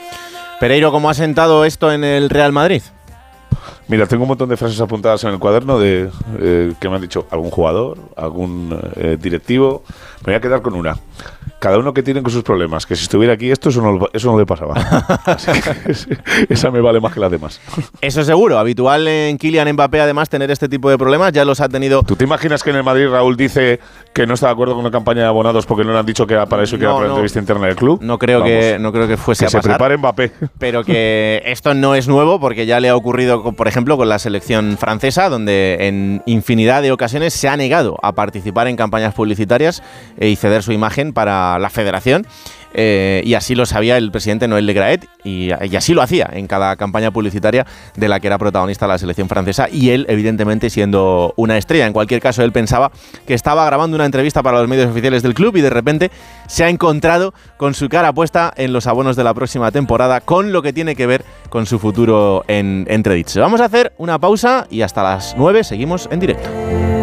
Pereiro, 0.58 0.90
¿cómo 0.90 1.10
ha 1.10 1.14
sentado 1.14 1.66
esto 1.66 1.92
en 1.92 2.02
el 2.02 2.30
Real 2.30 2.52
Madrid? 2.52 2.82
Mira, 3.88 4.06
tengo 4.06 4.24
un 4.24 4.28
montón 4.28 4.50
de 4.50 4.58
frases 4.58 4.78
apuntadas 4.82 5.24
en 5.24 5.30
el 5.30 5.38
cuaderno 5.38 5.78
de 5.78 6.10
eh, 6.38 6.74
que 6.78 6.88
me 6.90 6.96
han 6.96 7.00
dicho 7.00 7.26
algún 7.30 7.50
jugador, 7.50 7.98
algún 8.16 8.78
eh, 8.96 9.16
directivo. 9.18 9.82
Me 10.20 10.32
voy 10.32 10.34
a 10.34 10.40
quedar 10.42 10.60
con 10.60 10.74
una. 10.74 10.98
Cada 11.58 11.78
uno 11.78 11.92
que 11.92 12.02
tiene 12.02 12.22
con 12.22 12.30
sus 12.32 12.42
problemas. 12.42 12.86
Que 12.86 12.94
si 12.94 13.02
estuviera 13.02 13.34
aquí 13.34 13.50
esto, 13.50 13.68
eso 13.70 13.82
no, 13.82 14.06
eso 14.12 14.30
no 14.30 14.38
le 14.38 14.46
pasaba. 14.46 14.74
Así 15.24 15.50
que 15.60 15.90
es- 15.90 16.06
esa 16.48 16.70
me 16.70 16.80
vale 16.80 17.00
más 17.00 17.12
que 17.12 17.20
las 17.20 17.30
demás. 17.30 17.60
Eso 18.00 18.22
seguro. 18.22 18.58
Habitual 18.58 19.08
en 19.08 19.38
Kylian 19.38 19.72
Mbappé, 19.72 20.00
además, 20.00 20.28
tener 20.28 20.50
este 20.50 20.68
tipo 20.68 20.88
de 20.88 20.96
problemas. 20.98 21.32
Ya 21.32 21.44
los 21.44 21.60
ha 21.60 21.68
tenido. 21.68 22.02
¿Tú 22.04 22.14
te 22.16 22.24
imaginas 22.24 22.62
que 22.62 22.70
en 22.70 22.76
el 22.76 22.84
Madrid 22.84 23.08
Raúl 23.10 23.36
dice 23.36 23.80
que 24.12 24.26
no 24.26 24.34
está 24.34 24.46
de 24.46 24.52
acuerdo 24.52 24.74
con 24.74 24.84
la 24.84 24.90
campaña 24.90 25.22
de 25.22 25.28
abonados 25.28 25.66
porque 25.66 25.84
no 25.84 25.92
le 25.92 25.98
han 25.98 26.06
dicho 26.06 26.26
que 26.26 26.34
era 26.34 26.46
para 26.46 26.62
eso 26.62 26.76
y 26.76 26.78
que 26.78 26.84
No, 26.84 26.90
era 26.90 26.96
para 26.96 27.06
la 27.08 27.14
entrevista 27.14 27.38
interna 27.40 27.66
del 27.66 27.76
club? 27.76 27.98
No 28.02 28.18
creo, 28.18 28.42
que, 28.44 28.76
no 28.78 28.92
creo 28.92 29.08
que 29.08 29.16
fuese 29.16 29.40
que 29.44 29.46
a 29.46 29.50
se 29.50 29.60
prepare 29.60 29.96
Mbappé. 29.96 30.32
Pero 30.58 30.84
que 30.84 31.42
esto 31.44 31.74
no 31.74 31.94
es 31.94 32.06
nuevo 32.08 32.38
porque 32.40 32.66
ya 32.66 32.78
le 32.80 32.88
ha 32.88 32.96
ocurrido, 32.96 33.52
por 33.52 33.66
ejemplo, 33.68 33.96
con 33.96 34.08
la 34.08 34.18
selección 34.18 34.76
francesa, 34.78 35.28
donde 35.28 35.76
en 35.80 36.22
infinidad 36.26 36.82
de 36.82 36.92
ocasiones 36.92 37.34
se 37.34 37.48
ha 37.48 37.56
negado 37.56 37.96
a 38.02 38.12
participar 38.12 38.68
en 38.68 38.76
campañas 38.76 39.14
publicitarias 39.14 39.82
eh, 40.18 40.28
y 40.28 40.36
ceder 40.36 40.62
su 40.62 40.72
imagen 40.72 41.12
para 41.12 41.47
la 41.58 41.70
federación. 41.70 42.26
Eh, 42.74 43.22
y 43.24 43.34
así 43.34 43.54
lo 43.54 43.64
sabía 43.64 43.96
el 43.96 44.10
presidente 44.10 44.46
Noel 44.46 44.66
Le 44.66 44.74
Graet 44.74 45.08
y, 45.24 45.48
y 45.48 45.76
así 45.76 45.94
lo 45.94 46.02
hacía 46.02 46.28
en 46.32 46.46
cada 46.46 46.76
campaña 46.76 47.10
publicitaria 47.10 47.66
de 47.96 48.08
la 48.08 48.20
que 48.20 48.26
era 48.26 48.36
protagonista 48.36 48.86
la 48.86 48.98
selección 48.98 49.26
francesa 49.28 49.68
y 49.72 49.90
él 49.90 50.04
evidentemente 50.08 50.68
siendo 50.68 51.32
una 51.36 51.56
estrella. 51.56 51.86
En 51.86 51.94
cualquier 51.94 52.20
caso 52.20 52.42
él 52.42 52.52
pensaba 52.52 52.92
que 53.26 53.34
estaba 53.34 53.64
grabando 53.64 53.94
una 53.94 54.04
entrevista 54.04 54.42
para 54.42 54.58
los 54.58 54.68
medios 54.68 54.90
oficiales 54.90 55.22
del 55.22 55.34
club 55.34 55.56
y 55.56 55.62
de 55.62 55.70
repente 55.70 56.10
se 56.46 56.64
ha 56.64 56.68
encontrado 56.68 57.32
con 57.56 57.72
su 57.74 57.88
cara 57.88 58.12
puesta 58.12 58.52
en 58.56 58.72
los 58.72 58.86
abonos 58.86 59.16
de 59.16 59.24
la 59.24 59.32
próxima 59.32 59.70
temporada 59.70 60.20
con 60.20 60.52
lo 60.52 60.60
que 60.60 60.72
tiene 60.72 60.94
que 60.94 61.06
ver 61.06 61.24
con 61.48 61.64
su 61.64 61.78
futuro 61.78 62.44
en 62.48 62.86
Entredits. 62.88 63.36
Vamos 63.38 63.60
a 63.60 63.64
hacer 63.64 63.92
una 63.96 64.18
pausa 64.18 64.66
y 64.70 64.82
hasta 64.82 65.02
las 65.02 65.34
9 65.38 65.64
seguimos 65.64 66.08
en 66.10 66.20
directo. 66.20 66.97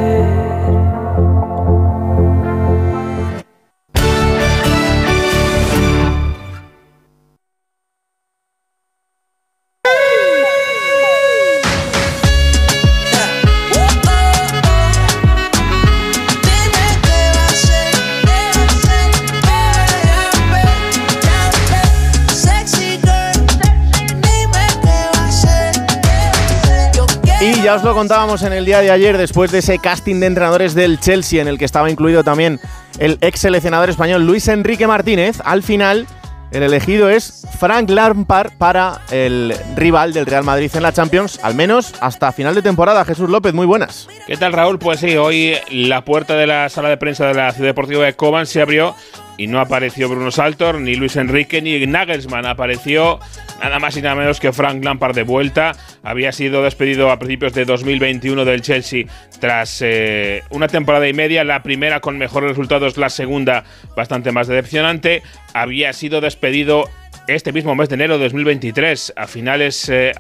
Ya 27.76 27.80
os 27.80 27.84
lo 27.84 27.94
contábamos 27.94 28.42
en 28.44 28.54
el 28.54 28.64
día 28.64 28.80
de 28.80 28.90
ayer, 28.90 29.18
después 29.18 29.52
de 29.52 29.60
ese 29.60 29.80
casting 29.80 30.22
de 30.22 30.28
entrenadores 30.28 30.76
del 30.76 30.98
Chelsea, 30.98 31.42
en 31.42 31.50
el 31.50 31.58
que 31.58 31.66
estaba 31.66 31.90
incluido 31.90 32.24
también 32.24 32.58
el 33.00 33.18
ex 33.20 33.42
seleccionador 33.42 33.90
español 33.90 34.26
Luis 34.26 34.48
Enrique 34.48 34.88
Martínez, 34.88 35.42
al 35.44 35.62
final 35.62 36.08
el 36.52 36.64
elegido 36.64 37.10
es 37.10 37.46
Frank 37.60 37.90
Lampard 37.90 38.54
para 38.58 39.02
el 39.12 39.54
rival 39.76 40.14
del 40.14 40.26
Real 40.26 40.46
Madrid 40.46 40.72
en 40.74 40.84
la 40.84 40.94
Champions, 40.94 41.38
al 41.44 41.56
menos 41.56 41.94
hasta 42.00 42.32
final 42.32 42.56
de 42.56 42.62
temporada. 42.62 43.04
Jesús 43.04 43.30
López, 43.30 43.54
muy 43.54 43.66
buenas. 43.66 44.08
¿Qué 44.26 44.38
tal, 44.38 44.54
Raúl? 44.54 44.80
Pues 44.80 45.02
sí, 45.02 45.18
hoy 45.18 45.56
la 45.70 46.06
puerta 46.06 46.36
de 46.36 46.48
la 46.48 46.70
sala 46.70 46.88
de 46.88 46.96
prensa 46.96 47.26
de 47.28 47.34
la 47.34 47.52
Ciudad 47.52 47.72
Deportiva 47.72 48.06
de 48.06 48.14
Coban 48.14 48.46
se 48.46 48.62
abrió 48.62 48.96
y 49.38 49.48
no 49.48 49.60
apareció 49.60 50.10
Bruno 50.10 50.32
Saltor, 50.32 50.80
ni 50.80 50.96
Luis 50.96 51.16
Enrique, 51.16 51.62
ni 51.62 51.86
Nagelsmann. 51.86 52.46
Apareció 52.46 53.20
nada 53.62 53.80
más 53.80 53.98
y 53.98 54.02
nada 54.02 54.16
menos 54.16 54.40
que 54.40 54.54
Frank 54.54 54.84
Lampard 54.84 55.16
de 55.16 55.24
vuelta. 55.24 55.74
Había 56.04 56.32
sido 56.32 56.64
despedido 56.64 57.12
a 57.12 57.20
principios 57.20 57.54
de 57.54 57.66
2021 57.66 58.46
del 58.46 58.62
Chelsea 58.62 59.06
tras 59.40 59.82
eh, 59.82 60.44
una 60.50 60.68
temporada 60.68 61.08
y 61.08 61.14
media, 61.14 61.44
la 61.44 61.64
primera 61.64 62.00
con 62.00 62.18
mejores 62.18 62.50
resultados, 62.52 62.98
la 62.98 63.10
segunda 63.10 63.64
bastante 63.96 64.32
más 64.32 64.48
decepcionante. 64.48 65.24
Había 65.54 65.94
sido 65.94 66.22
despedido 66.22 66.90
este 67.28 67.52
mismo 67.52 67.76
mes 67.76 67.90
de 67.90 67.96
enero 67.96 68.18
de 68.18 68.26
2023, 68.26 69.14
a 69.16 69.28
finales 69.28 69.90
eh, 69.90 70.12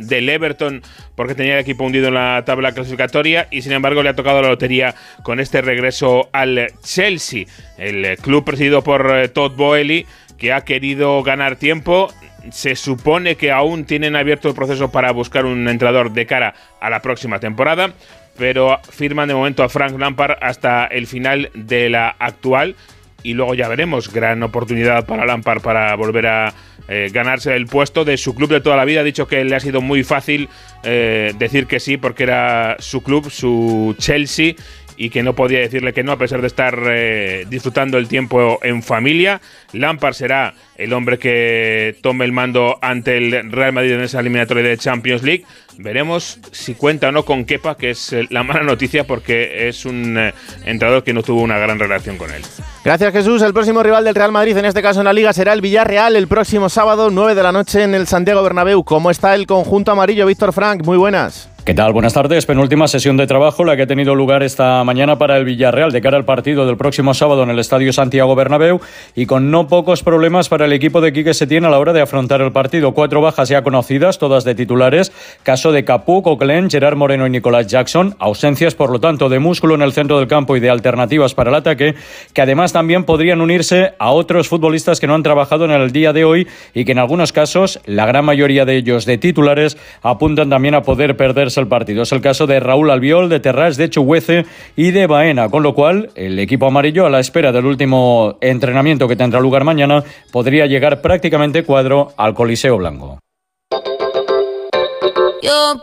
del 0.00 0.28
Everton, 0.28 0.82
porque 1.14 1.34
tenía 1.34 1.54
el 1.54 1.60
equipo 1.60 1.84
hundido 1.84 2.08
en 2.08 2.14
la 2.14 2.42
tabla 2.44 2.72
clasificatoria 2.72 3.48
y 3.50 3.62
sin 3.62 3.72
embargo 3.72 4.02
le 4.02 4.10
ha 4.10 4.16
tocado 4.16 4.42
la 4.42 4.48
lotería 4.48 4.94
con 5.22 5.40
este 5.40 5.62
regreso 5.62 6.28
al 6.32 6.72
Chelsea, 6.82 7.46
el 7.78 8.16
club 8.18 8.44
presidido 8.44 8.82
por 8.82 9.10
eh, 9.10 9.28
Todd 9.28 9.52
Boehly, 9.56 10.06
que 10.38 10.52
ha 10.52 10.62
querido 10.62 11.22
ganar 11.22 11.56
tiempo. 11.56 12.12
Se 12.50 12.74
supone 12.76 13.36
que 13.36 13.52
aún 13.52 13.84
tienen 13.84 14.16
abierto 14.16 14.48
el 14.48 14.54
proceso 14.54 14.90
para 14.90 15.12
buscar 15.12 15.44
un 15.44 15.68
entrenador 15.68 16.12
de 16.12 16.26
cara 16.26 16.54
a 16.80 16.88
la 16.88 17.02
próxima 17.02 17.38
temporada, 17.38 17.92
pero 18.38 18.78
firman 18.90 19.28
de 19.28 19.34
momento 19.34 19.62
a 19.62 19.68
Frank 19.68 19.98
Lampard 19.98 20.38
hasta 20.40 20.86
el 20.86 21.06
final 21.06 21.50
de 21.54 21.90
la 21.90 22.16
actual 22.18 22.76
y 23.22 23.34
luego 23.34 23.54
ya 23.54 23.68
veremos. 23.68 24.12
Gran 24.12 24.42
oportunidad 24.42 25.06
para 25.06 25.26
Lampard 25.26 25.62
para 25.62 25.94
volver 25.96 26.26
a 26.26 26.54
eh, 26.88 27.08
ganarse 27.12 27.54
el 27.54 27.66
puesto 27.66 28.04
de 28.04 28.16
su 28.16 28.34
club 28.34 28.50
de 28.50 28.60
toda 28.60 28.76
la 28.76 28.84
vida. 28.84 29.00
Ha 29.00 29.04
dicho 29.04 29.28
que 29.28 29.44
le 29.44 29.54
ha 29.54 29.60
sido 29.60 29.80
muy 29.80 30.02
fácil 30.02 30.48
eh, 30.82 31.32
decir 31.38 31.66
que 31.66 31.78
sí 31.78 31.96
porque 31.96 32.24
era 32.24 32.76
su 32.80 33.02
club, 33.02 33.30
su 33.30 33.94
Chelsea 33.98 34.54
y 34.96 35.08
que 35.08 35.22
no 35.22 35.34
podía 35.34 35.60
decirle 35.60 35.92
que 35.92 36.02
no 36.02 36.12
a 36.12 36.18
pesar 36.18 36.40
de 36.40 36.46
estar 36.48 36.78
eh, 36.90 37.46
disfrutando 37.48 37.96
el 37.96 38.08
tiempo 38.08 38.58
en 38.62 38.82
familia. 38.82 39.40
Lampard 39.72 40.14
será 40.14 40.54
el 40.76 40.92
hombre 40.92 41.18
que 41.18 41.96
tome 42.02 42.24
el 42.24 42.32
mando 42.32 42.76
ante 42.82 43.16
el 43.16 43.52
Real 43.52 43.72
Madrid 43.72 43.92
en 43.92 44.00
esa 44.00 44.20
eliminatoria 44.20 44.64
de 44.64 44.76
Champions 44.76 45.22
League. 45.22 45.44
Veremos 45.78 46.40
si 46.50 46.74
cuenta 46.74 47.08
o 47.08 47.12
no 47.12 47.24
con 47.24 47.44
Kepa, 47.44 47.76
que 47.76 47.90
es 47.90 48.14
la 48.30 48.42
mala 48.42 48.62
noticia 48.62 49.04
porque 49.04 49.68
es 49.68 49.86
un 49.86 50.18
entrenador 50.64 51.02
que 51.02 51.14
no 51.14 51.22
tuvo 51.22 51.40
una 51.40 51.58
gran 51.58 51.78
relación 51.78 52.18
con 52.18 52.30
él. 52.32 52.42
Gracias 52.82 53.12
Jesús. 53.12 53.42
El 53.42 53.52
próximo 53.52 53.82
rival 53.82 54.04
del 54.04 54.14
Real 54.14 54.32
Madrid, 54.32 54.56
en 54.56 54.64
este 54.64 54.80
caso 54.80 55.00
en 55.00 55.04
la 55.04 55.12
Liga, 55.12 55.34
será 55.34 55.52
el 55.52 55.60
Villarreal 55.60 56.16
el 56.16 56.28
próximo 56.28 56.70
sábado, 56.70 57.10
9 57.10 57.34
de 57.34 57.42
la 57.42 57.52
noche 57.52 57.82
en 57.82 57.94
el 57.94 58.06
Santiago 58.06 58.42
Bernabéu. 58.42 58.84
¿Cómo 58.84 59.10
está 59.10 59.34
el 59.34 59.46
conjunto 59.46 59.92
amarillo, 59.92 60.24
Víctor 60.24 60.54
Frank? 60.54 60.82
Muy 60.84 60.96
buenas. 60.96 61.50
¿Qué 61.64 61.74
tal? 61.74 61.92
Buenas 61.92 62.14
tardes. 62.14 62.46
Penúltima 62.46 62.88
sesión 62.88 63.18
de 63.18 63.26
trabajo, 63.26 63.64
la 63.64 63.76
que 63.76 63.82
ha 63.82 63.86
tenido 63.86 64.14
lugar 64.14 64.42
esta 64.42 64.82
mañana 64.82 65.18
para 65.18 65.36
el 65.36 65.44
Villarreal 65.44 65.92
de 65.92 66.00
cara 66.00 66.16
al 66.16 66.24
partido 66.24 66.66
del 66.66 66.78
próximo 66.78 67.12
sábado 67.12 67.42
en 67.42 67.50
el 67.50 67.58
Estadio 67.58 67.92
Santiago 67.92 68.34
Bernabéu 68.34 68.80
y 69.14 69.26
con 69.26 69.50
no 69.50 69.68
pocos 69.68 70.02
problemas 70.02 70.48
para 70.48 70.64
el 70.64 70.72
equipo 70.72 71.02
de 71.02 71.12
Quique 71.12 71.34
Setién 71.34 71.66
a 71.66 71.70
la 71.70 71.78
hora 71.78 71.92
de 71.92 72.00
afrontar 72.00 72.40
el 72.40 72.50
partido. 72.50 72.92
Cuatro 72.94 73.20
bajas 73.20 73.50
ya 73.50 73.62
conocidas, 73.62 74.18
todas 74.18 74.44
de 74.44 74.54
titulares. 74.54 75.12
Caso 75.42 75.70
de 75.70 75.84
Capú, 75.84 76.22
Coquelin, 76.22 76.70
Gerard 76.70 76.96
Moreno 76.96 77.26
y 77.26 77.30
Nicolás 77.30 77.66
Jackson. 77.66 78.16
Ausencias, 78.18 78.74
por 78.74 78.90
lo 78.90 78.98
tanto, 78.98 79.28
de 79.28 79.38
músculo 79.38 79.74
en 79.74 79.82
el 79.82 79.92
centro 79.92 80.18
del 80.18 80.28
campo 80.28 80.56
y 80.56 80.60
de 80.60 80.70
alternativas 80.70 81.34
para 81.34 81.50
el 81.50 81.56
ataque, 81.56 81.94
que 82.32 82.42
además 82.42 82.69
también 82.72 83.04
podrían 83.04 83.40
unirse 83.40 83.92
a 83.98 84.10
otros 84.10 84.48
futbolistas 84.48 85.00
que 85.00 85.06
no 85.06 85.14
han 85.14 85.22
trabajado 85.22 85.64
en 85.64 85.70
el 85.70 85.92
día 85.92 86.12
de 86.12 86.24
hoy 86.24 86.48
y 86.74 86.84
que 86.84 86.92
en 86.92 86.98
algunos 86.98 87.32
casos, 87.32 87.80
la 87.86 88.06
gran 88.06 88.24
mayoría 88.24 88.64
de 88.64 88.76
ellos 88.76 89.06
de 89.06 89.18
titulares, 89.18 89.76
apuntan 90.02 90.50
también 90.50 90.74
a 90.74 90.82
poder 90.82 91.16
perderse 91.16 91.60
el 91.60 91.68
partido. 91.68 92.02
Es 92.02 92.12
el 92.12 92.20
caso 92.20 92.46
de 92.46 92.60
Raúl 92.60 92.90
Albiol, 92.90 93.28
de 93.28 93.40
Terrás, 93.40 93.76
de 93.76 93.90
Chuguece 93.90 94.44
y 94.76 94.90
de 94.90 95.06
Baena, 95.06 95.48
con 95.48 95.62
lo 95.62 95.74
cual 95.74 96.10
el 96.14 96.38
equipo 96.38 96.66
amarillo, 96.66 97.06
a 97.06 97.10
la 97.10 97.20
espera 97.20 97.52
del 97.52 97.66
último 97.66 98.36
entrenamiento 98.40 99.08
que 99.08 99.16
tendrá 99.16 99.40
lugar 99.40 99.64
mañana, 99.64 100.04
podría 100.32 100.66
llegar 100.66 101.00
prácticamente 101.00 101.64
cuadro 101.64 102.12
al 102.16 102.34
Coliseo 102.34 102.76
Blanco. 102.76 103.18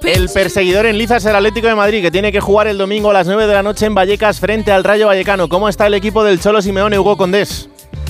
El 0.03 0.29
perseguidor 0.29 0.85
en 0.85 0.97
Liza 0.97 1.17
es 1.17 1.25
el 1.25 1.35
Atlético 1.35 1.67
de 1.67 1.75
Madrid, 1.75 2.01
que 2.01 2.11
tiene 2.11 2.31
que 2.31 2.39
jugar 2.39 2.67
el 2.67 2.77
domingo 2.77 3.09
a 3.09 3.13
las 3.13 3.27
9 3.27 3.47
de 3.47 3.53
la 3.53 3.63
noche 3.63 3.85
en 3.85 3.95
Vallecas 3.95 4.39
frente 4.39 4.71
al 4.71 4.83
Rayo 4.83 5.07
Vallecano. 5.07 5.49
¿Cómo 5.49 5.69
está 5.69 5.87
el 5.87 5.93
equipo 5.93 6.23
del 6.23 6.39
Cholo 6.39 6.61
Simeone 6.61 6.99
Hugo 6.99 7.17
Condés? 7.17 7.69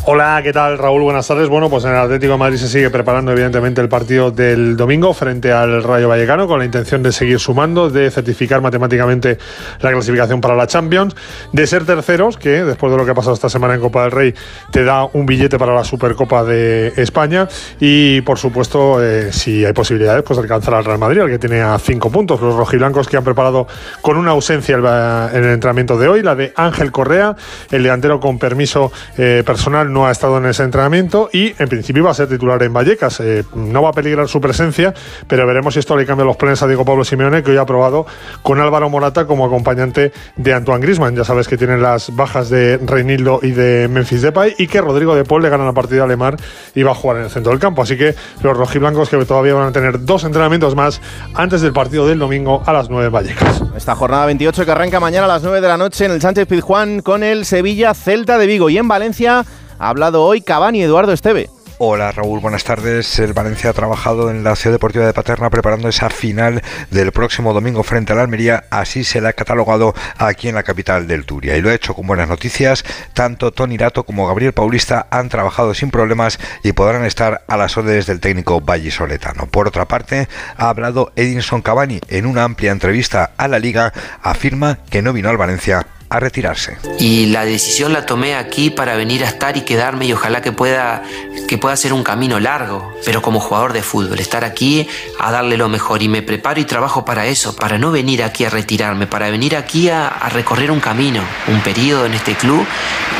Hola, 0.10 0.40
¿qué 0.42 0.54
tal 0.54 0.78
Raúl? 0.78 1.02
Buenas 1.02 1.28
tardes. 1.28 1.50
Bueno, 1.50 1.70
pues 1.70 1.84
en 1.84 1.92
el 1.92 1.98
Atlético 1.98 2.32
de 2.32 2.38
Madrid 2.40 2.56
se 2.56 2.70
sigue 2.70 2.90
preparando 2.90 3.34
evidentemente 3.34 3.82
el 3.82 3.90
partido 3.90 4.32
del 4.32 4.78
domingo 4.78 5.14
frente 5.14 5.52
al 5.52 5.84
Rayo 5.84 6.08
Vallecano 6.08 6.48
con 6.48 6.60
la 6.60 6.64
intención 6.64 7.04
de 7.04 7.12
seguir 7.12 7.42
sumando, 7.42 7.90
de 7.90 8.10
certificar 8.10 8.62
matemáticamente 8.62 9.38
la 9.82 9.92
clasificación 9.92 10.40
para 10.40 10.56
la 10.56 10.66
Champions, 10.66 11.14
de 11.52 11.68
ser 11.68 11.86
terceros, 11.86 12.38
que 12.38 12.64
después 12.64 12.90
de 12.90 12.98
lo 12.98 13.04
que 13.04 13.12
ha 13.12 13.16
pasado 13.16 13.34
esta 13.34 13.50
semana 13.50 13.74
en 13.74 13.82
Copa 13.82 14.04
del 14.04 14.12
Rey 14.12 14.34
te 14.72 14.86
da 14.86 15.04
un 15.12 15.26
billete 15.26 15.60
para 15.60 15.76
la 15.76 15.84
Supercopa 15.84 16.46
de 16.46 16.94
España 16.96 17.50
y 17.82 18.22
por 18.22 18.40
supuesto 18.40 19.04
eh, 19.04 19.34
si 19.34 19.66
hay 19.66 19.74
posibilidades 19.74 20.24
pues 20.24 20.40
alcanzar 20.40 20.76
al 20.76 20.86
Real 20.86 21.00
Madrid, 21.00 21.20
al 21.20 21.30
que 21.30 21.38
tiene 21.38 21.60
a 21.60 21.78
cinco 21.80 22.10
puntos. 22.10 22.40
Los 22.40 22.56
rojiblancos 22.56 23.10
que 23.10 23.18
han 23.18 23.26
preparado 23.26 23.68
con 24.00 24.16
una 24.16 24.32
ausencia 24.32 24.76
en 24.78 25.44
el 25.44 25.50
entrenamiento 25.52 25.98
de 25.98 26.08
hoy, 26.08 26.22
la 26.22 26.36
de 26.36 26.54
Ángel 26.56 26.94
Correa, 26.94 27.36
el 27.72 27.84
delantero 27.84 28.22
con 28.22 28.40
permiso 28.40 28.94
eh, 29.18 29.44
personal 29.46 29.97
no 29.98 30.06
ha 30.06 30.12
estado 30.12 30.38
en 30.38 30.46
ese 30.46 30.62
entrenamiento 30.62 31.28
y 31.34 31.56
en 31.58 31.68
principio 31.70 32.04
va 32.04 32.12
a 32.12 32.14
ser 32.14 32.30
titular 32.30 32.62
en 32.62 32.72
Vallecas. 32.72 33.20
Eh, 33.20 33.44
no 33.56 33.82
va 33.82 33.90
a 33.90 33.94
peligrar 33.94 34.28
su 34.28 34.40
presencia, 34.40 34.94
pero 35.28 35.48
veremos 35.48 35.74
si 35.74 35.80
esto 35.80 35.98
le 35.98 36.06
cambia 36.06 36.24
los 36.24 36.38
planes 36.38 36.62
a 36.62 36.68
Diego 36.68 36.86
Pablo 36.86 37.04
Simeone, 37.04 37.42
que 37.42 37.50
hoy 37.50 37.58
ha 37.58 37.66
probado 37.66 38.06
con 38.44 38.60
Álvaro 38.60 38.92
Morata 38.92 39.26
como 39.26 39.44
acompañante 39.48 40.14
de 40.36 40.54
Antoine 40.54 40.86
Grisman. 40.86 41.16
Ya 41.16 41.24
sabes 41.24 41.48
que 41.48 41.58
tienen 41.58 41.82
las 41.82 42.16
bajas 42.16 42.52
de 42.52 42.78
Reinildo 42.78 43.40
y 43.42 43.50
de 43.52 43.88
Memphis 43.88 44.22
Depay 44.22 44.54
y 44.60 44.68
que 44.68 44.82
Rodrigo 44.82 45.16
de 45.16 45.26
Paul 45.26 45.42
le 45.42 45.50
gana 45.50 45.66
la 45.66 45.74
partida 45.74 46.04
a 46.04 46.08
Lemar 46.08 46.38
y 46.76 46.84
va 46.84 46.92
a 46.92 46.96
jugar 46.96 47.18
en 47.18 47.24
el 47.24 47.32
centro 47.32 47.52
del 47.52 47.60
campo. 47.60 47.82
Así 47.82 47.98
que 47.98 48.14
los 48.44 48.56
rojiblancos 48.56 49.10
que 49.10 49.18
todavía 49.26 49.56
van 49.56 49.70
a 49.70 49.72
tener 49.72 50.06
dos 50.06 50.26
entrenamientos 50.26 50.76
más 50.76 51.02
antes 51.34 51.62
del 51.62 51.74
partido 51.74 52.06
del 52.08 52.20
domingo 52.20 52.62
a 52.68 52.72
las 52.72 52.92
9 52.92 53.08
en 53.08 53.14
Vallecas. 53.14 53.64
Esta 53.76 53.96
jornada 53.96 54.28
28 54.28 54.64
que 54.64 54.72
arranca 54.72 55.00
mañana 55.00 55.26
a 55.26 55.28
las 55.28 55.42
9 55.42 55.60
de 55.60 55.68
la 55.68 55.78
noche 55.78 56.06
en 56.06 56.12
el 56.12 56.22
Sánchez 56.22 56.46
Pizjuán 56.48 57.02
con 57.02 57.24
el 57.24 57.46
Sevilla 57.46 57.96
Celta 57.96 58.38
de 58.38 58.46
Vigo 58.46 58.70
y 58.70 58.78
en 58.78 58.88
Valencia 58.88 59.44
ha 59.80 59.90
hablado 59.90 60.24
hoy 60.24 60.42
Cavani 60.42 60.82
Eduardo 60.82 61.14
Esteve. 61.14 61.50
Hola 61.80 62.12
Raúl, 62.12 62.40
buenas 62.40 62.64
tardes. 62.64 63.20
El 63.20 63.34
Valencia 63.34 63.70
ha 63.70 63.74
trabajado 63.74 64.32
en 64.32 64.44
la 64.44 64.56
Ciudad 64.56 64.74
Deportiva 64.74 65.06
de 65.06 65.14
Paterna 65.14 65.52
preparando 65.52 65.88
esa 65.88 66.10
final 66.10 66.64
del 66.90 67.12
próximo 67.12 67.54
domingo 67.54 67.84
frente 67.84 68.14
al 68.14 68.20
Almería. 68.20 68.64
Así 68.72 69.04
se 69.04 69.22
la 69.22 69.30
ha 69.30 69.34
catalogado 69.34 69.94
aquí 70.18 70.50
en 70.50 70.56
la 70.56 70.64
capital 70.64 71.06
del 71.06 71.28
Turia. 71.28 71.56
Y 71.56 71.62
lo 71.62 71.70
ha 71.70 71.76
hecho 71.76 71.94
con 71.94 72.08
buenas 72.08 72.30
noticias. 72.30 72.84
Tanto 73.14 73.52
Tony 73.52 73.78
Rato 73.78 74.06
como 74.06 74.28
Gabriel 74.28 74.54
Paulista 74.54 75.06
han 75.12 75.30
trabajado 75.30 75.76
sin 75.76 75.92
problemas 75.92 76.40
y 76.64 76.72
podrán 76.72 77.06
estar 77.06 77.44
a 77.48 77.58
las 77.58 77.78
órdenes 77.78 78.08
del 78.08 78.22
técnico 78.22 78.60
vallisoletano. 78.60 79.46
Por 79.46 79.68
otra 79.68 79.88
parte, 79.88 80.28
ha 80.58 80.70
hablado 80.70 81.12
Edinson 81.16 81.62
Cavani 81.62 82.00
en 82.08 82.26
una 82.26 82.44
amplia 82.44 82.72
entrevista 82.72 83.34
a 83.38 83.48
la 83.48 83.60
Liga. 83.60 83.94
Afirma 84.24 84.80
que 84.90 85.04
no 85.04 85.14
vino 85.14 85.30
al 85.30 85.38
Valencia 85.38 85.86
a 86.10 86.20
retirarse. 86.20 86.78
Y 87.00 87.28
la 87.28 87.46
decisión 87.46 87.94
la 87.94 88.06
tomé 88.06 88.36
aquí 88.36 88.70
para 88.70 88.96
venir 88.96 89.24
a 89.24 89.28
estar 89.28 89.58
y 89.58 89.62
quedarme 89.62 90.06
y 90.06 90.14
ojalá 90.14 90.42
que 90.42 90.52
pueda, 90.52 91.04
que 91.48 91.58
pueda 91.58 91.76
ser 91.76 91.94
un 91.94 92.04
camino 92.04 92.40
largo, 92.40 92.94
pero 93.06 93.22
como 93.22 93.40
jugador 93.40 93.74
de 93.74 93.82
fútbol, 93.82 94.20
estar 94.20 94.44
aquí 94.44 94.88
a 95.20 95.32
darle 95.32 95.58
lo 95.58 95.70
mejor 95.70 96.04
y 96.04 96.10
me 96.10 96.22
preparo 96.22 96.60
y 96.60 96.66
trabajo 96.66 97.06
para 97.06 97.26
eso, 97.26 97.56
para 97.56 97.78
no 97.78 97.92
venir 97.92 98.22
aquí 98.22 98.46
a 98.46 98.50
retirarme, 98.50 99.08
para 99.08 99.30
venir 99.30 99.56
aquí 99.56 99.90
a, 99.90 100.10
recorrer 100.30 100.70
un 100.70 100.82
camino, 100.82 101.22
un 101.48 101.62
periodo 101.62 102.06
en 102.06 102.14
este 102.14 102.36
club 102.36 102.66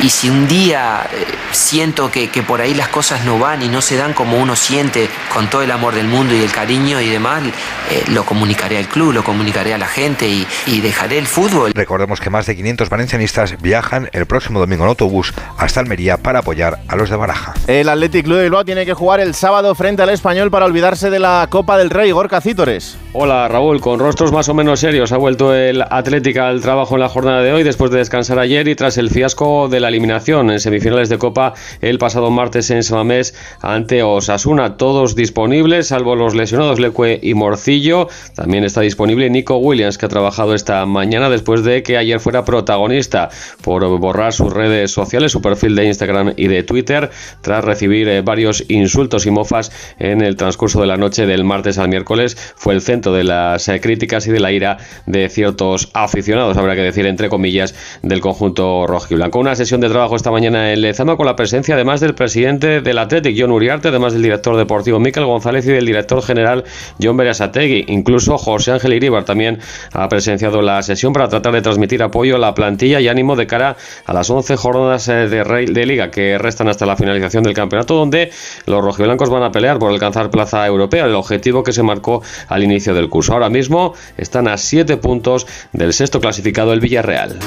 y 0.02 0.10
si 0.10 0.28
un 0.28 0.46
día 0.46 1.08
eh, 1.12 1.24
siento 1.52 2.10
que, 2.10 2.28
por 2.46 2.60
ahí 2.60 2.74
las 2.74 2.88
cosas 2.88 3.24
no 3.24 3.38
van 3.38 3.62
y 3.62 3.68
no 3.68 3.80
se 3.80 3.96
dan 3.96 4.12
como 4.12 4.38
uno 4.38 4.54
siente 4.54 5.08
con 5.32 5.48
todo 5.48 5.62
el 5.62 5.70
amor 5.70 5.94
del 5.94 6.06
mundo 6.06 6.34
y 6.34 6.42
el 6.42 6.52
cariño 6.52 7.00
y 7.00 7.08
demás, 7.08 7.42
eh, 7.90 8.04
lo 8.12 8.24
comunicaré 8.24 8.78
al 8.78 8.88
club, 8.88 9.12
lo 9.12 9.24
comunicaré 9.24 9.74
a 9.74 9.78
la 9.78 9.88
gente 9.88 10.28
y, 10.28 10.46
y 10.66 10.80
dejaré 10.80 11.18
el 11.18 11.26
fútbol. 11.26 11.72
Recordemos 11.74 12.20
que 12.20 12.30
más 12.30 12.46
de 12.46 12.54
500 12.54 12.88
valencianistas 12.88 13.60
viajan 13.60 14.10
el 14.12 14.26
próximo 14.26 14.60
domingo 14.60 14.84
en 14.84 14.90
autobús 14.90 15.32
hasta 15.56 15.80
Almería 15.80 16.18
para 16.18 16.40
apoyar 16.40 16.80
a 16.86 16.96
los 16.96 17.10
de 17.10 17.16
Baraja. 17.16 17.54
El 17.66 17.88
Atlético 17.88 18.17
Athletic 18.18 18.24
Club 18.24 18.38
de 18.38 18.42
Bilbao 18.44 18.64
tiene 18.64 18.84
que 18.84 18.94
jugar 18.94 19.20
el 19.20 19.32
sábado 19.32 19.74
frente 19.76 20.02
al 20.02 20.10
Español 20.10 20.50
para 20.50 20.66
olvidarse 20.66 21.08
de 21.08 21.20
la 21.20 21.46
Copa 21.50 21.78
del 21.78 21.88
Rey. 21.88 22.10
Gorka 22.10 22.40
Cítores. 22.40 22.98
Hola 23.12 23.48
Raúl, 23.48 23.80
con 23.80 24.00
rostros 24.00 24.32
más 24.32 24.48
o 24.48 24.54
menos 24.54 24.80
serios 24.80 25.12
ha 25.12 25.16
vuelto 25.16 25.54
el 25.54 25.82
Atlético 25.82 26.42
al 26.42 26.60
trabajo 26.60 26.94
en 26.94 27.00
la 27.00 27.08
jornada 27.08 27.42
de 27.42 27.52
hoy 27.52 27.62
después 27.62 27.90
de 27.90 27.98
descansar 27.98 28.38
ayer 28.38 28.68
y 28.68 28.74
tras 28.74 28.98
el 28.98 29.10
fiasco 29.10 29.68
de 29.68 29.80
la 29.80 29.88
eliminación 29.88 30.50
en 30.50 30.60
semifinales 30.60 31.08
de 31.08 31.18
Copa 31.18 31.54
el 31.80 31.98
pasado 31.98 32.30
martes 32.30 32.70
en 32.70 32.82
Samamés 32.82 33.34
ante 33.62 34.02
Osasuna. 34.02 34.76
Todos 34.76 35.14
disponibles, 35.14 35.88
salvo 35.88 36.16
los 36.16 36.34
lesionados 36.34 36.80
Leque 36.80 37.20
y 37.22 37.34
Morcillo. 37.34 38.08
También 38.34 38.64
está 38.64 38.80
disponible 38.80 39.30
Nico 39.30 39.56
Williams 39.56 39.96
que 39.96 40.06
ha 40.06 40.10
trabajado 40.10 40.54
esta 40.54 40.84
mañana 40.86 41.30
después 41.30 41.64
de 41.64 41.82
que 41.82 41.96
ayer 41.96 42.20
fuera 42.20 42.44
protagonista 42.44 43.30
por 43.62 43.86
borrar 43.98 44.32
sus 44.32 44.52
redes 44.52 44.90
sociales, 44.90 45.32
su 45.32 45.40
perfil 45.40 45.76
de 45.76 45.86
Instagram 45.86 46.34
y 46.36 46.48
de 46.48 46.62
Twitter 46.62 47.10
tras 47.42 47.64
recibir 47.64 48.07
eh, 48.08 48.22
varios 48.22 48.64
insultos 48.68 49.26
y 49.26 49.30
mofas 49.30 49.70
en 49.98 50.22
el 50.22 50.36
transcurso 50.36 50.80
de 50.80 50.86
la 50.86 50.96
noche 50.96 51.26
del 51.26 51.44
martes 51.44 51.78
al 51.78 51.88
miércoles. 51.88 52.36
Fue 52.56 52.74
el 52.74 52.80
centro 52.80 53.12
de 53.12 53.24
las 53.24 53.68
eh, 53.68 53.80
críticas 53.80 54.26
y 54.26 54.30
de 54.30 54.40
la 54.40 54.52
ira 54.52 54.78
de 55.06 55.28
ciertos 55.28 55.90
aficionados, 55.94 56.56
habrá 56.56 56.74
que 56.74 56.82
decir 56.82 57.06
entre 57.06 57.28
comillas, 57.28 57.74
del 58.02 58.20
conjunto 58.20 58.86
rojiblanco. 58.86 59.38
Una 59.38 59.54
sesión 59.54 59.80
de 59.80 59.88
trabajo 59.88 60.16
esta 60.16 60.30
mañana 60.30 60.72
en 60.72 60.80
Lezama 60.80 61.16
con 61.16 61.26
la 61.26 61.36
presencia 61.36 61.74
además 61.74 62.00
del 62.00 62.14
presidente 62.14 62.80
del 62.80 62.98
Athletic, 62.98 63.36
John 63.38 63.50
Uriarte, 63.50 63.88
además 63.88 64.12
del 64.12 64.22
director 64.22 64.56
deportivo 64.56 64.98
Miquel 64.98 65.24
González 65.24 65.66
y 65.66 65.70
del 65.70 65.86
director 65.86 66.22
general 66.22 66.64
John 67.00 67.16
Berasategui. 67.16 67.84
Incluso 67.88 68.38
José 68.38 68.72
Ángel 68.72 68.94
Iríbar 68.94 69.24
también 69.24 69.58
ha 69.92 70.08
presenciado 70.08 70.62
la 70.62 70.82
sesión 70.82 71.12
para 71.12 71.28
tratar 71.28 71.52
de 71.52 71.62
transmitir 71.62 72.02
apoyo 72.02 72.36
a 72.36 72.38
la 72.38 72.54
plantilla 72.54 73.00
y 73.00 73.08
ánimo 73.08 73.36
de 73.36 73.46
cara 73.46 73.76
a 74.06 74.12
las 74.12 74.30
11 74.30 74.56
jornadas 74.56 75.08
eh, 75.08 75.28
de, 75.28 75.66
de 75.70 75.86
liga 75.86 76.10
que 76.10 76.38
restan 76.38 76.68
hasta 76.68 76.86
la 76.86 76.96
finalización 76.96 77.42
del 77.42 77.54
campeonato, 77.54 77.97
donde 77.98 78.30
los 78.66 78.82
rojiblancos 78.82 79.30
van 79.30 79.42
a 79.42 79.50
pelear 79.50 79.78
por 79.78 79.92
alcanzar 79.92 80.30
plaza 80.30 80.66
europea, 80.66 81.04
el 81.04 81.14
objetivo 81.14 81.62
que 81.62 81.72
se 81.72 81.82
marcó 81.82 82.22
al 82.48 82.62
inicio 82.62 82.94
del 82.94 83.08
curso. 83.08 83.32
Ahora 83.32 83.50
mismo 83.50 83.94
están 84.16 84.48
a 84.48 84.56
7 84.56 84.96
puntos 84.96 85.46
del 85.72 85.92
sexto 85.92 86.20
clasificado, 86.20 86.72
el 86.72 86.80
Villarreal. 86.80 87.38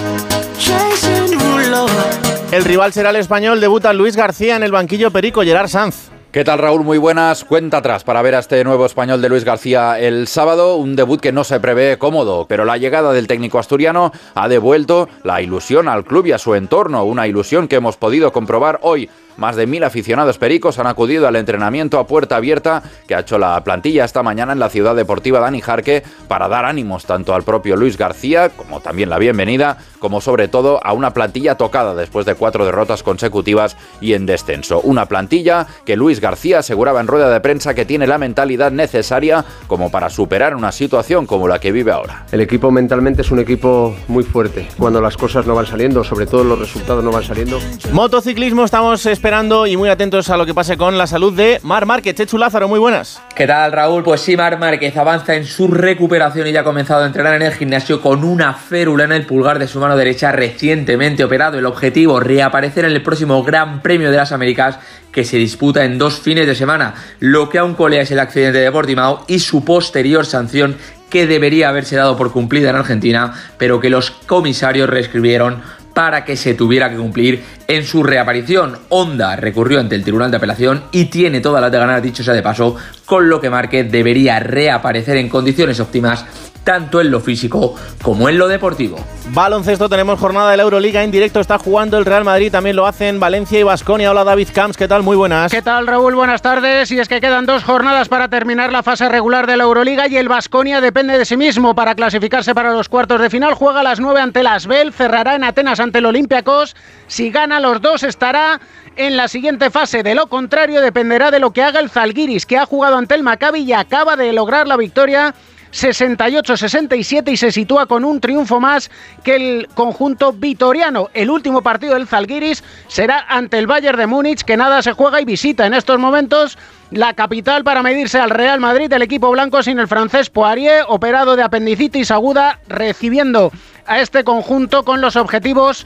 El 2.52 2.66
rival 2.66 2.92
será 2.92 3.12
el 3.12 3.16
español, 3.16 3.62
debuta 3.62 3.94
Luis 3.94 4.16
García 4.16 4.58
en 4.58 4.64
el 4.64 4.72
banquillo 4.72 5.10
Perico 5.12 5.42
Gerard 5.42 5.70
Sanz. 5.70 6.12
¿Qué 6.32 6.46
tal 6.46 6.60
Raúl? 6.60 6.86
Muy 6.86 6.98
buenas. 6.98 7.44
Cuenta 7.44 7.78
atrás 7.78 8.06
para 8.06 8.22
ver 8.22 8.36
a 8.36 8.40
este 8.40 8.64
nuevo 8.64 8.86
español 8.86 9.22
de 9.22 9.28
Luis 9.28 9.44
García 9.44 10.00
el 10.00 10.28
sábado. 10.28 10.78
Un 10.78 10.96
debut 10.96 11.20
que 11.20 11.34
no 11.34 11.44
se 11.44 11.60
prevé 11.60 11.98
cómodo, 11.98 12.46
pero 12.48 12.64
la 12.64 12.78
llegada 12.78 13.12
del 13.12 13.28
técnico 13.28 13.60
asturiano 13.60 14.14
ha 14.34 14.48
devuelto 14.48 15.10
la 15.24 15.42
ilusión 15.42 15.90
al 15.90 16.06
club 16.06 16.28
y 16.28 16.32
a 16.32 16.38
su 16.38 16.56
entorno. 16.56 17.04
Una 17.04 17.28
ilusión 17.28 17.68
que 17.68 17.76
hemos 17.76 17.98
podido 17.98 18.32
comprobar 18.32 18.80
hoy 18.82 19.10
más 19.38 19.56
de 19.56 19.68
mil 19.68 19.84
aficionados 19.84 20.38
pericos 20.38 20.80
han 20.80 20.88
acudido 20.88 21.28
al 21.28 21.36
entrenamiento 21.36 22.00
a 22.00 22.08
puerta 22.08 22.36
abierta 22.36 22.84
que 23.08 23.16
ha 23.16 23.20
hecho 23.20 23.38
la 23.38 23.64
plantilla 23.64 24.06
esta 24.06 24.24
mañana 24.24 24.54
en 24.54 24.60
la 24.60 24.70
ciudad 24.70 24.96
deportiva 24.96 25.40
Dani 25.40 25.62
Jarque 25.62 26.04
para 26.28 26.48
dar 26.48 26.66
ánimos 26.66 27.06
tanto 27.06 27.34
al 27.34 27.44
propio 27.44 27.76
Luis 27.76 27.98
García 27.98 28.50
como 28.50 28.82
también 28.82 29.10
la 29.10 29.18
bienvenida, 29.18 29.78
como 30.00 30.22
sobre 30.22 30.48
todo 30.48 30.80
a 30.84 30.94
una 30.94 31.14
plantilla 31.14 31.56
tocada 31.56 31.96
después 31.96 32.26
de 32.26 32.36
cuatro 32.36 32.66
derrotas 32.66 33.04
consecutivas 33.04 33.78
y 34.00 34.14
en 34.14 34.26
descenso. 34.26 34.82
Una 34.82 35.06
plantilla 35.06 35.68
que 35.86 35.96
Luis 35.96 36.20
García 36.20 36.60
aseguraba 36.60 37.02
en 37.02 37.08
rueda 37.08 37.30
de 37.30 37.42
prensa 37.42 37.74
que 37.74 37.86
tiene 37.86 38.08
la 38.08 38.18
mentalidad 38.18 38.72
necesaria 38.72 39.46
como 39.68 39.92
para 39.92 40.10
superar 40.10 40.56
una 40.56 40.72
situación 40.72 41.26
como 41.26 41.48
la 41.48 41.60
que 41.60 41.72
vive 41.72 41.92
ahora. 41.92 42.26
El 42.32 42.42
equipo 42.42 42.72
mentalmente 42.72 43.22
es 43.22 43.32
un 43.32 43.40
equipo 43.40 43.96
muy 44.08 44.24
fuerte. 44.24 44.68
Cuando 44.78 45.02
las 45.02 45.18
cosas 45.18 45.46
no 45.46 45.56
van 45.56 45.66
saliendo, 45.66 46.04
sobre 46.04 46.26
todo 46.26 46.44
los 46.44 46.60
resultados 46.60 47.04
no 47.04 47.12
van 47.12 47.24
saliendo. 47.24 47.60
Motociclismo 47.92 48.66
estamos 48.66 49.06
esperando 49.22 49.68
y 49.68 49.78
muy 49.78 49.88
atentos 49.88 50.32
a 50.32 50.36
lo 50.36 50.48
que 50.48 50.56
pase 50.56 50.78
con 50.78 50.98
la 50.98 51.06
salud 51.06 51.32
de 51.32 51.60
Mar 51.62 51.86
Márquez. 51.86 52.16
Chechu 52.16 52.40
Lázaro, 52.40 52.68
muy 52.68 52.80
buenas. 52.80 53.22
¿Qué 53.36 53.46
tal, 53.46 53.72
Raúl? 53.72 54.02
Pues 54.02 54.22
sí, 54.22 54.36
Mar 54.36 54.58
Márquez 54.58 54.98
avanza 54.98 55.36
en 55.36 55.46
su 55.46 55.68
recuperación 55.68 56.48
y 56.48 56.52
ya 56.52 56.62
ha 56.62 56.64
comenzado 56.64 57.04
a 57.04 57.06
entrenar 57.06 57.36
en 57.36 57.44
el 57.44 57.54
gimnasio 57.54 58.02
con 58.02 58.24
una 58.24 58.56
férula 58.56 59.04
en 59.04 59.12
el 59.12 59.28
pulgar 59.28 59.60
de 59.60 59.68
su 59.68 59.80
mano 59.80 59.96
derecha 59.96 60.32
recientemente 60.32 61.24
operado. 61.24 61.60
El 61.60 61.68
objetivo, 61.68 62.20
reaparecer 62.20 62.86
en 62.86 62.94
el 62.94 63.04
próximo 63.04 63.44
Gran 63.44 63.84
Premio 63.84 64.10
de 64.10 64.18
las 64.18 64.32
Américas 64.32 64.80
que 65.12 65.24
se 65.24 65.38
disputa 65.38 65.86
en 65.86 66.00
dos 66.00 66.20
fines 66.20 66.48
de 66.48 66.56
semana. 66.56 66.96
Lo 67.20 67.48
que 67.48 67.60
aún 67.60 67.76
colea 67.76 68.02
es 68.02 68.10
el 68.10 68.20
accidente 68.20 68.58
de 68.58 68.72
Portimao 68.72 69.26
y 69.28 69.38
su 69.38 69.64
posterior 69.64 70.26
sanción 70.26 70.78
que 71.12 71.28
debería 71.28 71.70
haberse 71.70 71.96
dado 71.96 72.18
por 72.18 72.32
cumplida 72.32 72.72
en 72.72 72.78
Argentina, 72.78 73.34
pero 73.60 73.80
que 73.80 73.92
los 73.92 74.10
comisarios 74.10 74.90
reescribieron 74.90 75.62
para 75.94 76.26
que 76.26 76.36
se 76.36 76.54
tuviera 76.54 76.90
que 76.90 76.98
cumplir 76.98 77.44
en 77.68 77.84
su 77.84 78.04
reaparición. 78.04 78.78
Honda 78.90 79.36
recurrió 79.36 79.80
ante 79.80 79.96
el 79.96 80.04
Tribunal 80.04 80.32
de 80.32 80.38
Apelación 80.38 80.84
y 80.92 81.06
tiene 81.06 81.42
todas 81.42 81.62
las 81.62 81.72
de 81.72 81.78
ganar, 81.78 82.02
dicho 82.02 82.24
sea 82.24 82.34
de 82.34 82.42
paso, 82.42 82.76
con 83.06 83.30
lo 83.30 83.42
que 83.42 83.50
Márquez 83.50 83.92
debería 83.92 84.40
reaparecer 84.40 85.18
en 85.18 85.30
condiciones 85.30 85.80
óptimas 85.80 86.26
tanto 86.64 87.02
en 87.02 87.12
lo 87.12 87.20
físico 87.20 87.76
como 88.02 88.30
en 88.30 88.38
lo 88.38 88.48
deportivo. 88.48 88.98
Baloncesto, 89.34 89.90
tenemos 89.90 90.20
jornada 90.20 90.52
de 90.52 90.58
la 90.58 90.64
Euroliga 90.64 91.04
en 91.04 91.12
directo, 91.12 91.40
está 91.40 91.58
jugando 91.58 91.98
el 91.98 92.06
Real 92.06 92.24
Madrid, 92.24 92.52
también 92.52 92.76
lo 92.76 92.86
hacen 92.86 93.20
Valencia 93.20 93.60
y 93.60 93.64
Basconia. 93.64 94.12
Hola 94.12 94.24
David 94.24 94.50
Camps, 94.54 94.78
¿qué 94.78 94.88
tal? 94.88 95.04
Muy 95.04 95.16
buenas. 95.16 95.52
¿Qué 95.52 95.62
tal 95.62 95.88
Raúl? 95.88 96.16
Buenas 96.16 96.42
tardes. 96.42 96.92
Y 96.92 97.00
es 97.00 97.08
que 97.08 97.22
quedan 97.22 97.46
dos 97.46 97.64
jornadas 97.64 98.10
para 98.10 98.28
terminar 98.28 98.72
la 98.72 98.84
fase 98.84 99.08
regular 99.10 99.48
de 99.48 99.58
la 99.58 99.64
Euroliga 99.64 100.08
y 100.08 100.18
el 100.18 100.28
Basconia 100.28 100.82
depende 100.82 101.18
de 101.18 101.26
sí 101.26 101.38
mismo 101.38 101.74
para 101.76 101.96
clasificarse 101.96 102.54
para 102.54 102.74
los 102.74 102.90
cuartos 102.90 103.22
de 103.22 103.30
final. 103.30 103.54
Juega 103.54 103.80
a 103.80 103.84
las 103.84 104.00
9 104.00 104.20
ante 104.20 104.44
las 104.44 104.68
Bell, 104.68 104.94
cerrará 104.94 105.36
en 105.36 105.44
Atenas 105.44 105.80
ante 105.80 106.00
el 106.00 106.06
Olympiacos. 106.06 106.76
Si 107.08 107.32
gana 107.32 107.60
los 107.60 107.82
dos 107.82 108.04
estará 108.04 108.60
en 108.96 109.18
la 109.18 109.28
siguiente 109.28 109.70
fase. 109.70 110.04
De 110.04 110.16
lo 110.16 110.28
contrario 110.28 110.82
dependerá 110.82 111.32
de 111.32 111.40
lo 111.40 111.52
que 111.52 111.64
haga 111.64 111.80
el 111.80 111.90
Zalgiris, 111.90 112.46
que 112.46 112.58
ha 112.58 112.66
jugado 112.66 112.98
ante 112.98 113.16
el 113.16 113.24
Maccabi 113.24 113.62
y 113.62 113.74
acaba 113.74 114.16
de 114.16 114.34
lograr 114.34 114.68
la 114.68 114.78
victoria 114.78 115.34
68-67 115.72 117.32
y 117.32 117.38
se 117.38 117.52
sitúa 117.52 117.86
con 117.86 118.04
un 118.04 118.20
triunfo 118.20 118.60
más 118.60 118.92
que 119.24 119.36
el 119.36 119.68
conjunto 119.74 120.34
vitoriano. 120.34 121.10
El 121.14 121.30
último 121.30 121.62
partido 121.62 121.94
del 121.94 122.08
Zalgiris 122.08 122.64
será 122.88 123.26
ante 123.28 123.58
el 123.58 123.68
Bayern 123.68 123.98
de 123.98 124.08
Múnich, 124.08 124.44
que 124.44 124.58
nada 124.58 124.82
se 124.82 124.94
juega 124.94 125.22
y 125.22 125.26
visita 125.26 125.66
en 125.66 125.74
estos 125.74 126.00
momentos 126.00 126.58
la 126.92 127.14
capital 127.14 127.64
para 127.64 127.84
medirse 127.84 128.20
al 128.20 128.30
Real 128.30 128.60
Madrid, 128.60 128.92
el 128.92 129.02
equipo 129.02 129.32
blanco 129.32 129.64
sin 129.64 129.80
el 129.80 129.88
francés 129.88 130.30
Poirier, 130.30 130.84
operado 130.88 131.36
de 131.36 131.44
apendicitis 131.44 132.12
aguda, 132.12 132.60
recibiendo 132.68 133.52
a 133.86 134.02
este 134.02 134.24
conjunto 134.24 134.84
con 134.84 135.00
los 135.00 135.16
objetivos 135.16 135.86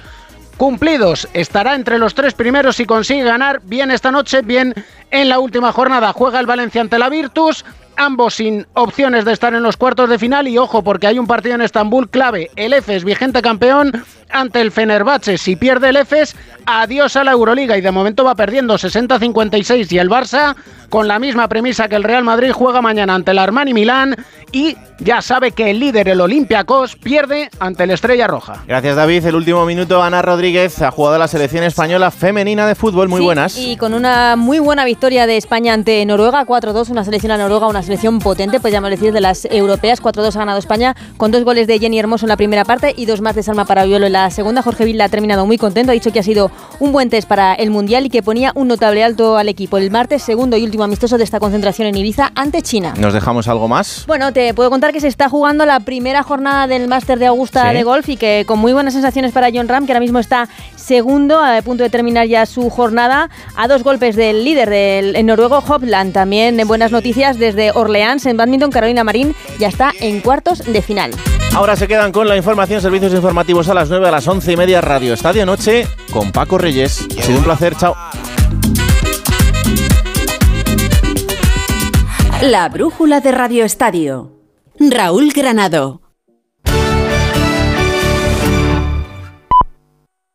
cumplidos. 0.57 1.27
Estará 1.33 1.75
entre 1.75 1.99
los 1.99 2.15
tres 2.15 2.33
primeros 2.33 2.77
si 2.77 2.85
consigue 2.85 3.23
ganar 3.23 3.61
bien 3.63 3.91
esta 3.91 4.11
noche, 4.11 4.41
bien 4.41 4.73
en 5.11 5.29
la 5.29 5.39
última 5.39 5.71
jornada. 5.71 6.13
Juega 6.13 6.39
el 6.39 6.45
Valencia 6.45 6.81
ante 6.81 6.97
la 6.97 7.09
Virtus 7.09 7.65
ambos 7.97 8.35
sin 8.35 8.65
opciones 8.73 9.25
de 9.25 9.33
estar 9.33 9.53
en 9.53 9.63
los 9.63 9.77
cuartos 9.77 10.09
de 10.09 10.19
final. 10.19 10.47
Y 10.47 10.57
ojo 10.57 10.83
porque 10.83 11.07
hay 11.07 11.19
un 11.19 11.27
partido 11.27 11.55
en 11.55 11.61
Estambul 11.61 12.09
clave, 12.09 12.49
el 12.55 12.73
EFES 12.73 13.03
vigente 13.03 13.41
campeón 13.41 13.91
ante 14.31 14.59
el 14.59 14.71
Fenerbahce, 14.71 15.37
si 15.37 15.55
pierde 15.55 15.89
el 15.89 15.97
EFES, 15.97 16.35
adiós 16.65 17.15
a 17.15 17.23
la 17.23 17.31
Euroliga. 17.31 17.77
Y 17.77 17.81
de 17.81 17.91
momento 17.91 18.23
va 18.23 18.35
perdiendo 18.35 18.75
60-56 18.75 19.91
y 19.91 19.97
el 19.97 20.09
Barça 20.09 20.55
con 20.89 21.07
la 21.07 21.19
misma 21.19 21.47
premisa 21.47 21.87
que 21.87 21.95
el 21.95 22.03
Real 22.03 22.23
Madrid 22.23 22.51
juega 22.51 22.81
mañana 22.81 23.15
ante 23.15 23.31
el 23.31 23.39
Armani 23.39 23.73
Milán. 23.73 24.15
Y 24.51 24.77
ya 24.99 25.21
sabe 25.21 25.51
que 25.51 25.71
el 25.71 25.79
líder, 25.79 26.07
el 26.07 26.21
Olympiacos, 26.21 26.95
pierde 26.95 27.49
ante 27.59 27.83
el 27.83 27.91
Estrella 27.91 28.27
Roja. 28.27 28.63
Gracias 28.67 28.95
David, 28.95 29.25
el 29.25 29.35
último 29.35 29.65
minuto 29.65 30.01
Ana 30.01 30.21
Rodríguez 30.21 30.81
ha 30.81 30.91
jugado 30.91 31.17
la 31.17 31.27
selección 31.27 31.63
española 31.63 32.11
femenina 32.11 32.65
de 32.67 32.75
fútbol, 32.75 33.09
muy 33.09 33.19
Sí, 33.19 33.25
buenas. 33.25 33.57
Y 33.57 33.75
con 33.77 33.93
una 33.93 34.35
muy 34.35 34.59
buena 34.59 34.85
victoria 34.85 35.27
de 35.27 35.37
España 35.37 35.73
ante 35.73 36.05
Noruega, 36.05 36.45
4-2, 36.45 36.89
una 36.89 37.03
selección 37.03 37.31
a 37.31 37.37
Noruega, 37.37 37.67
una 37.67 37.83
selección 37.85 38.19
potente, 38.19 38.59
me 38.81 38.89
decir, 38.89 39.13
de 39.13 39.21
las 39.21 39.45
europeas, 39.45 40.01
4-2 40.01 40.35
ha 40.35 40.39
ganado 40.39 40.59
España, 40.59 40.95
con 41.17 41.31
dos 41.31 41.43
goles 41.43 41.67
de 41.67 41.79
Jenny 41.79 41.97
Hermoso 41.99 42.25
en 42.25 42.29
la 42.29 42.37
primera 42.37 42.65
parte 42.65 42.93
y 42.95 43.05
dos 43.05 43.21
más 43.21 43.35
de 43.35 43.43
Salma 43.43 43.65
Parabiolo 43.65 44.05
en 44.07 44.13
la 44.13 44.29
segunda. 44.31 44.61
Jorge 44.61 44.85
Vilda 44.85 45.05
ha 45.05 45.09
terminado 45.09 45.45
muy 45.45 45.57
contento, 45.57 45.91
ha 45.91 45.93
dicho 45.93 46.11
que 46.11 46.19
ha 46.19 46.23
sido 46.23 46.51
un 46.79 46.91
buen 46.91 47.09
test 47.09 47.27
para 47.27 47.53
el 47.53 47.69
Mundial 47.71 48.05
y 48.05 48.09
que 48.09 48.21
ponía 48.21 48.51
un 48.55 48.67
notable 48.67 49.03
alto 49.03 49.37
al 49.37 49.47
equipo. 49.49 49.77
El 49.77 49.91
martes, 49.91 50.23
segundo 50.23 50.57
y 50.57 50.63
último 50.63 50.83
amistoso 50.83 51.17
de 51.17 51.23
esta 51.23 51.39
concentración 51.39 51.87
en 51.87 51.95
Ibiza 51.95 52.31
ante 52.35 52.61
China. 52.61 52.93
¿Nos 52.97 53.13
dejamos 53.13 53.47
algo 53.47 53.67
más? 53.67 54.03
Bueno, 54.07 54.33
te 54.33 54.53
puedo 54.53 54.69
contar 54.69 54.91
que 54.91 54.99
se 54.99 55.07
está 55.07 55.29
jugando 55.29 55.65
la 55.65 55.79
primera 55.79 56.23
jornada 56.23 56.67
del 56.67 56.87
Máster 56.87 57.19
de 57.19 57.27
Augusta 57.27 57.69
Sí. 57.69 57.77
de 57.77 57.83
golf 57.83 58.09
y 58.09 58.17
que 58.17 58.43
con 58.45 58.59
muy 58.59 58.73
buenas 58.73 58.93
sensaciones 58.93 59.31
para 59.31 59.49
John 59.53 59.67
Ram, 59.67 59.85
que 59.85 59.91
ahora 59.93 59.99
mismo 60.01 60.19
está 60.19 60.49
segundo, 60.75 61.39
a 61.39 61.61
punto 61.61 61.83
de 61.83 61.89
terminar 61.89 62.27
ya 62.27 62.45
su 62.45 62.69
jornada, 62.69 63.29
a 63.55 63.67
dos 63.67 63.83
golpes 63.83 64.15
del 64.15 64.43
líder 64.43 64.69
del 64.69 65.25
noruego, 65.25 65.63
Hopland. 65.67 66.13
También 66.13 66.59
en 66.59 66.67
buenas 66.67 66.91
noticias 66.91 67.37
desde 67.37 67.71
Orleans, 67.75 68.25
en 68.25 68.37
badminton, 68.37 68.71
Carolina 68.71 69.03
Marín 69.03 69.35
ya 69.59 69.67
está 69.67 69.91
en 69.99 70.21
cuartos 70.21 70.59
de 70.59 70.81
final. 70.81 71.11
Ahora 71.53 71.75
se 71.75 71.87
quedan 71.87 72.11
con 72.11 72.27
la 72.27 72.35
información, 72.35 72.81
servicios 72.81 73.13
informativos 73.13 73.69
a 73.69 73.73
las 73.73 73.89
9, 73.89 74.07
a 74.07 74.11
las 74.11 74.27
11 74.27 74.51
y 74.51 74.57
media, 74.57 74.81
Radio 74.81 75.13
Estadio 75.13 75.45
Noche, 75.45 75.87
con 76.11 76.31
Paco 76.31 76.57
Reyes. 76.57 77.07
Ha 77.17 77.21
sido 77.21 77.37
un 77.37 77.43
placer, 77.43 77.75
chao. 77.77 77.95
La 82.41 82.67
brújula 82.69 83.21
de 83.21 83.31
Radio 83.31 83.63
Estadio. 83.63 84.33
Raúl 84.77 85.31
Granado. 85.33 86.04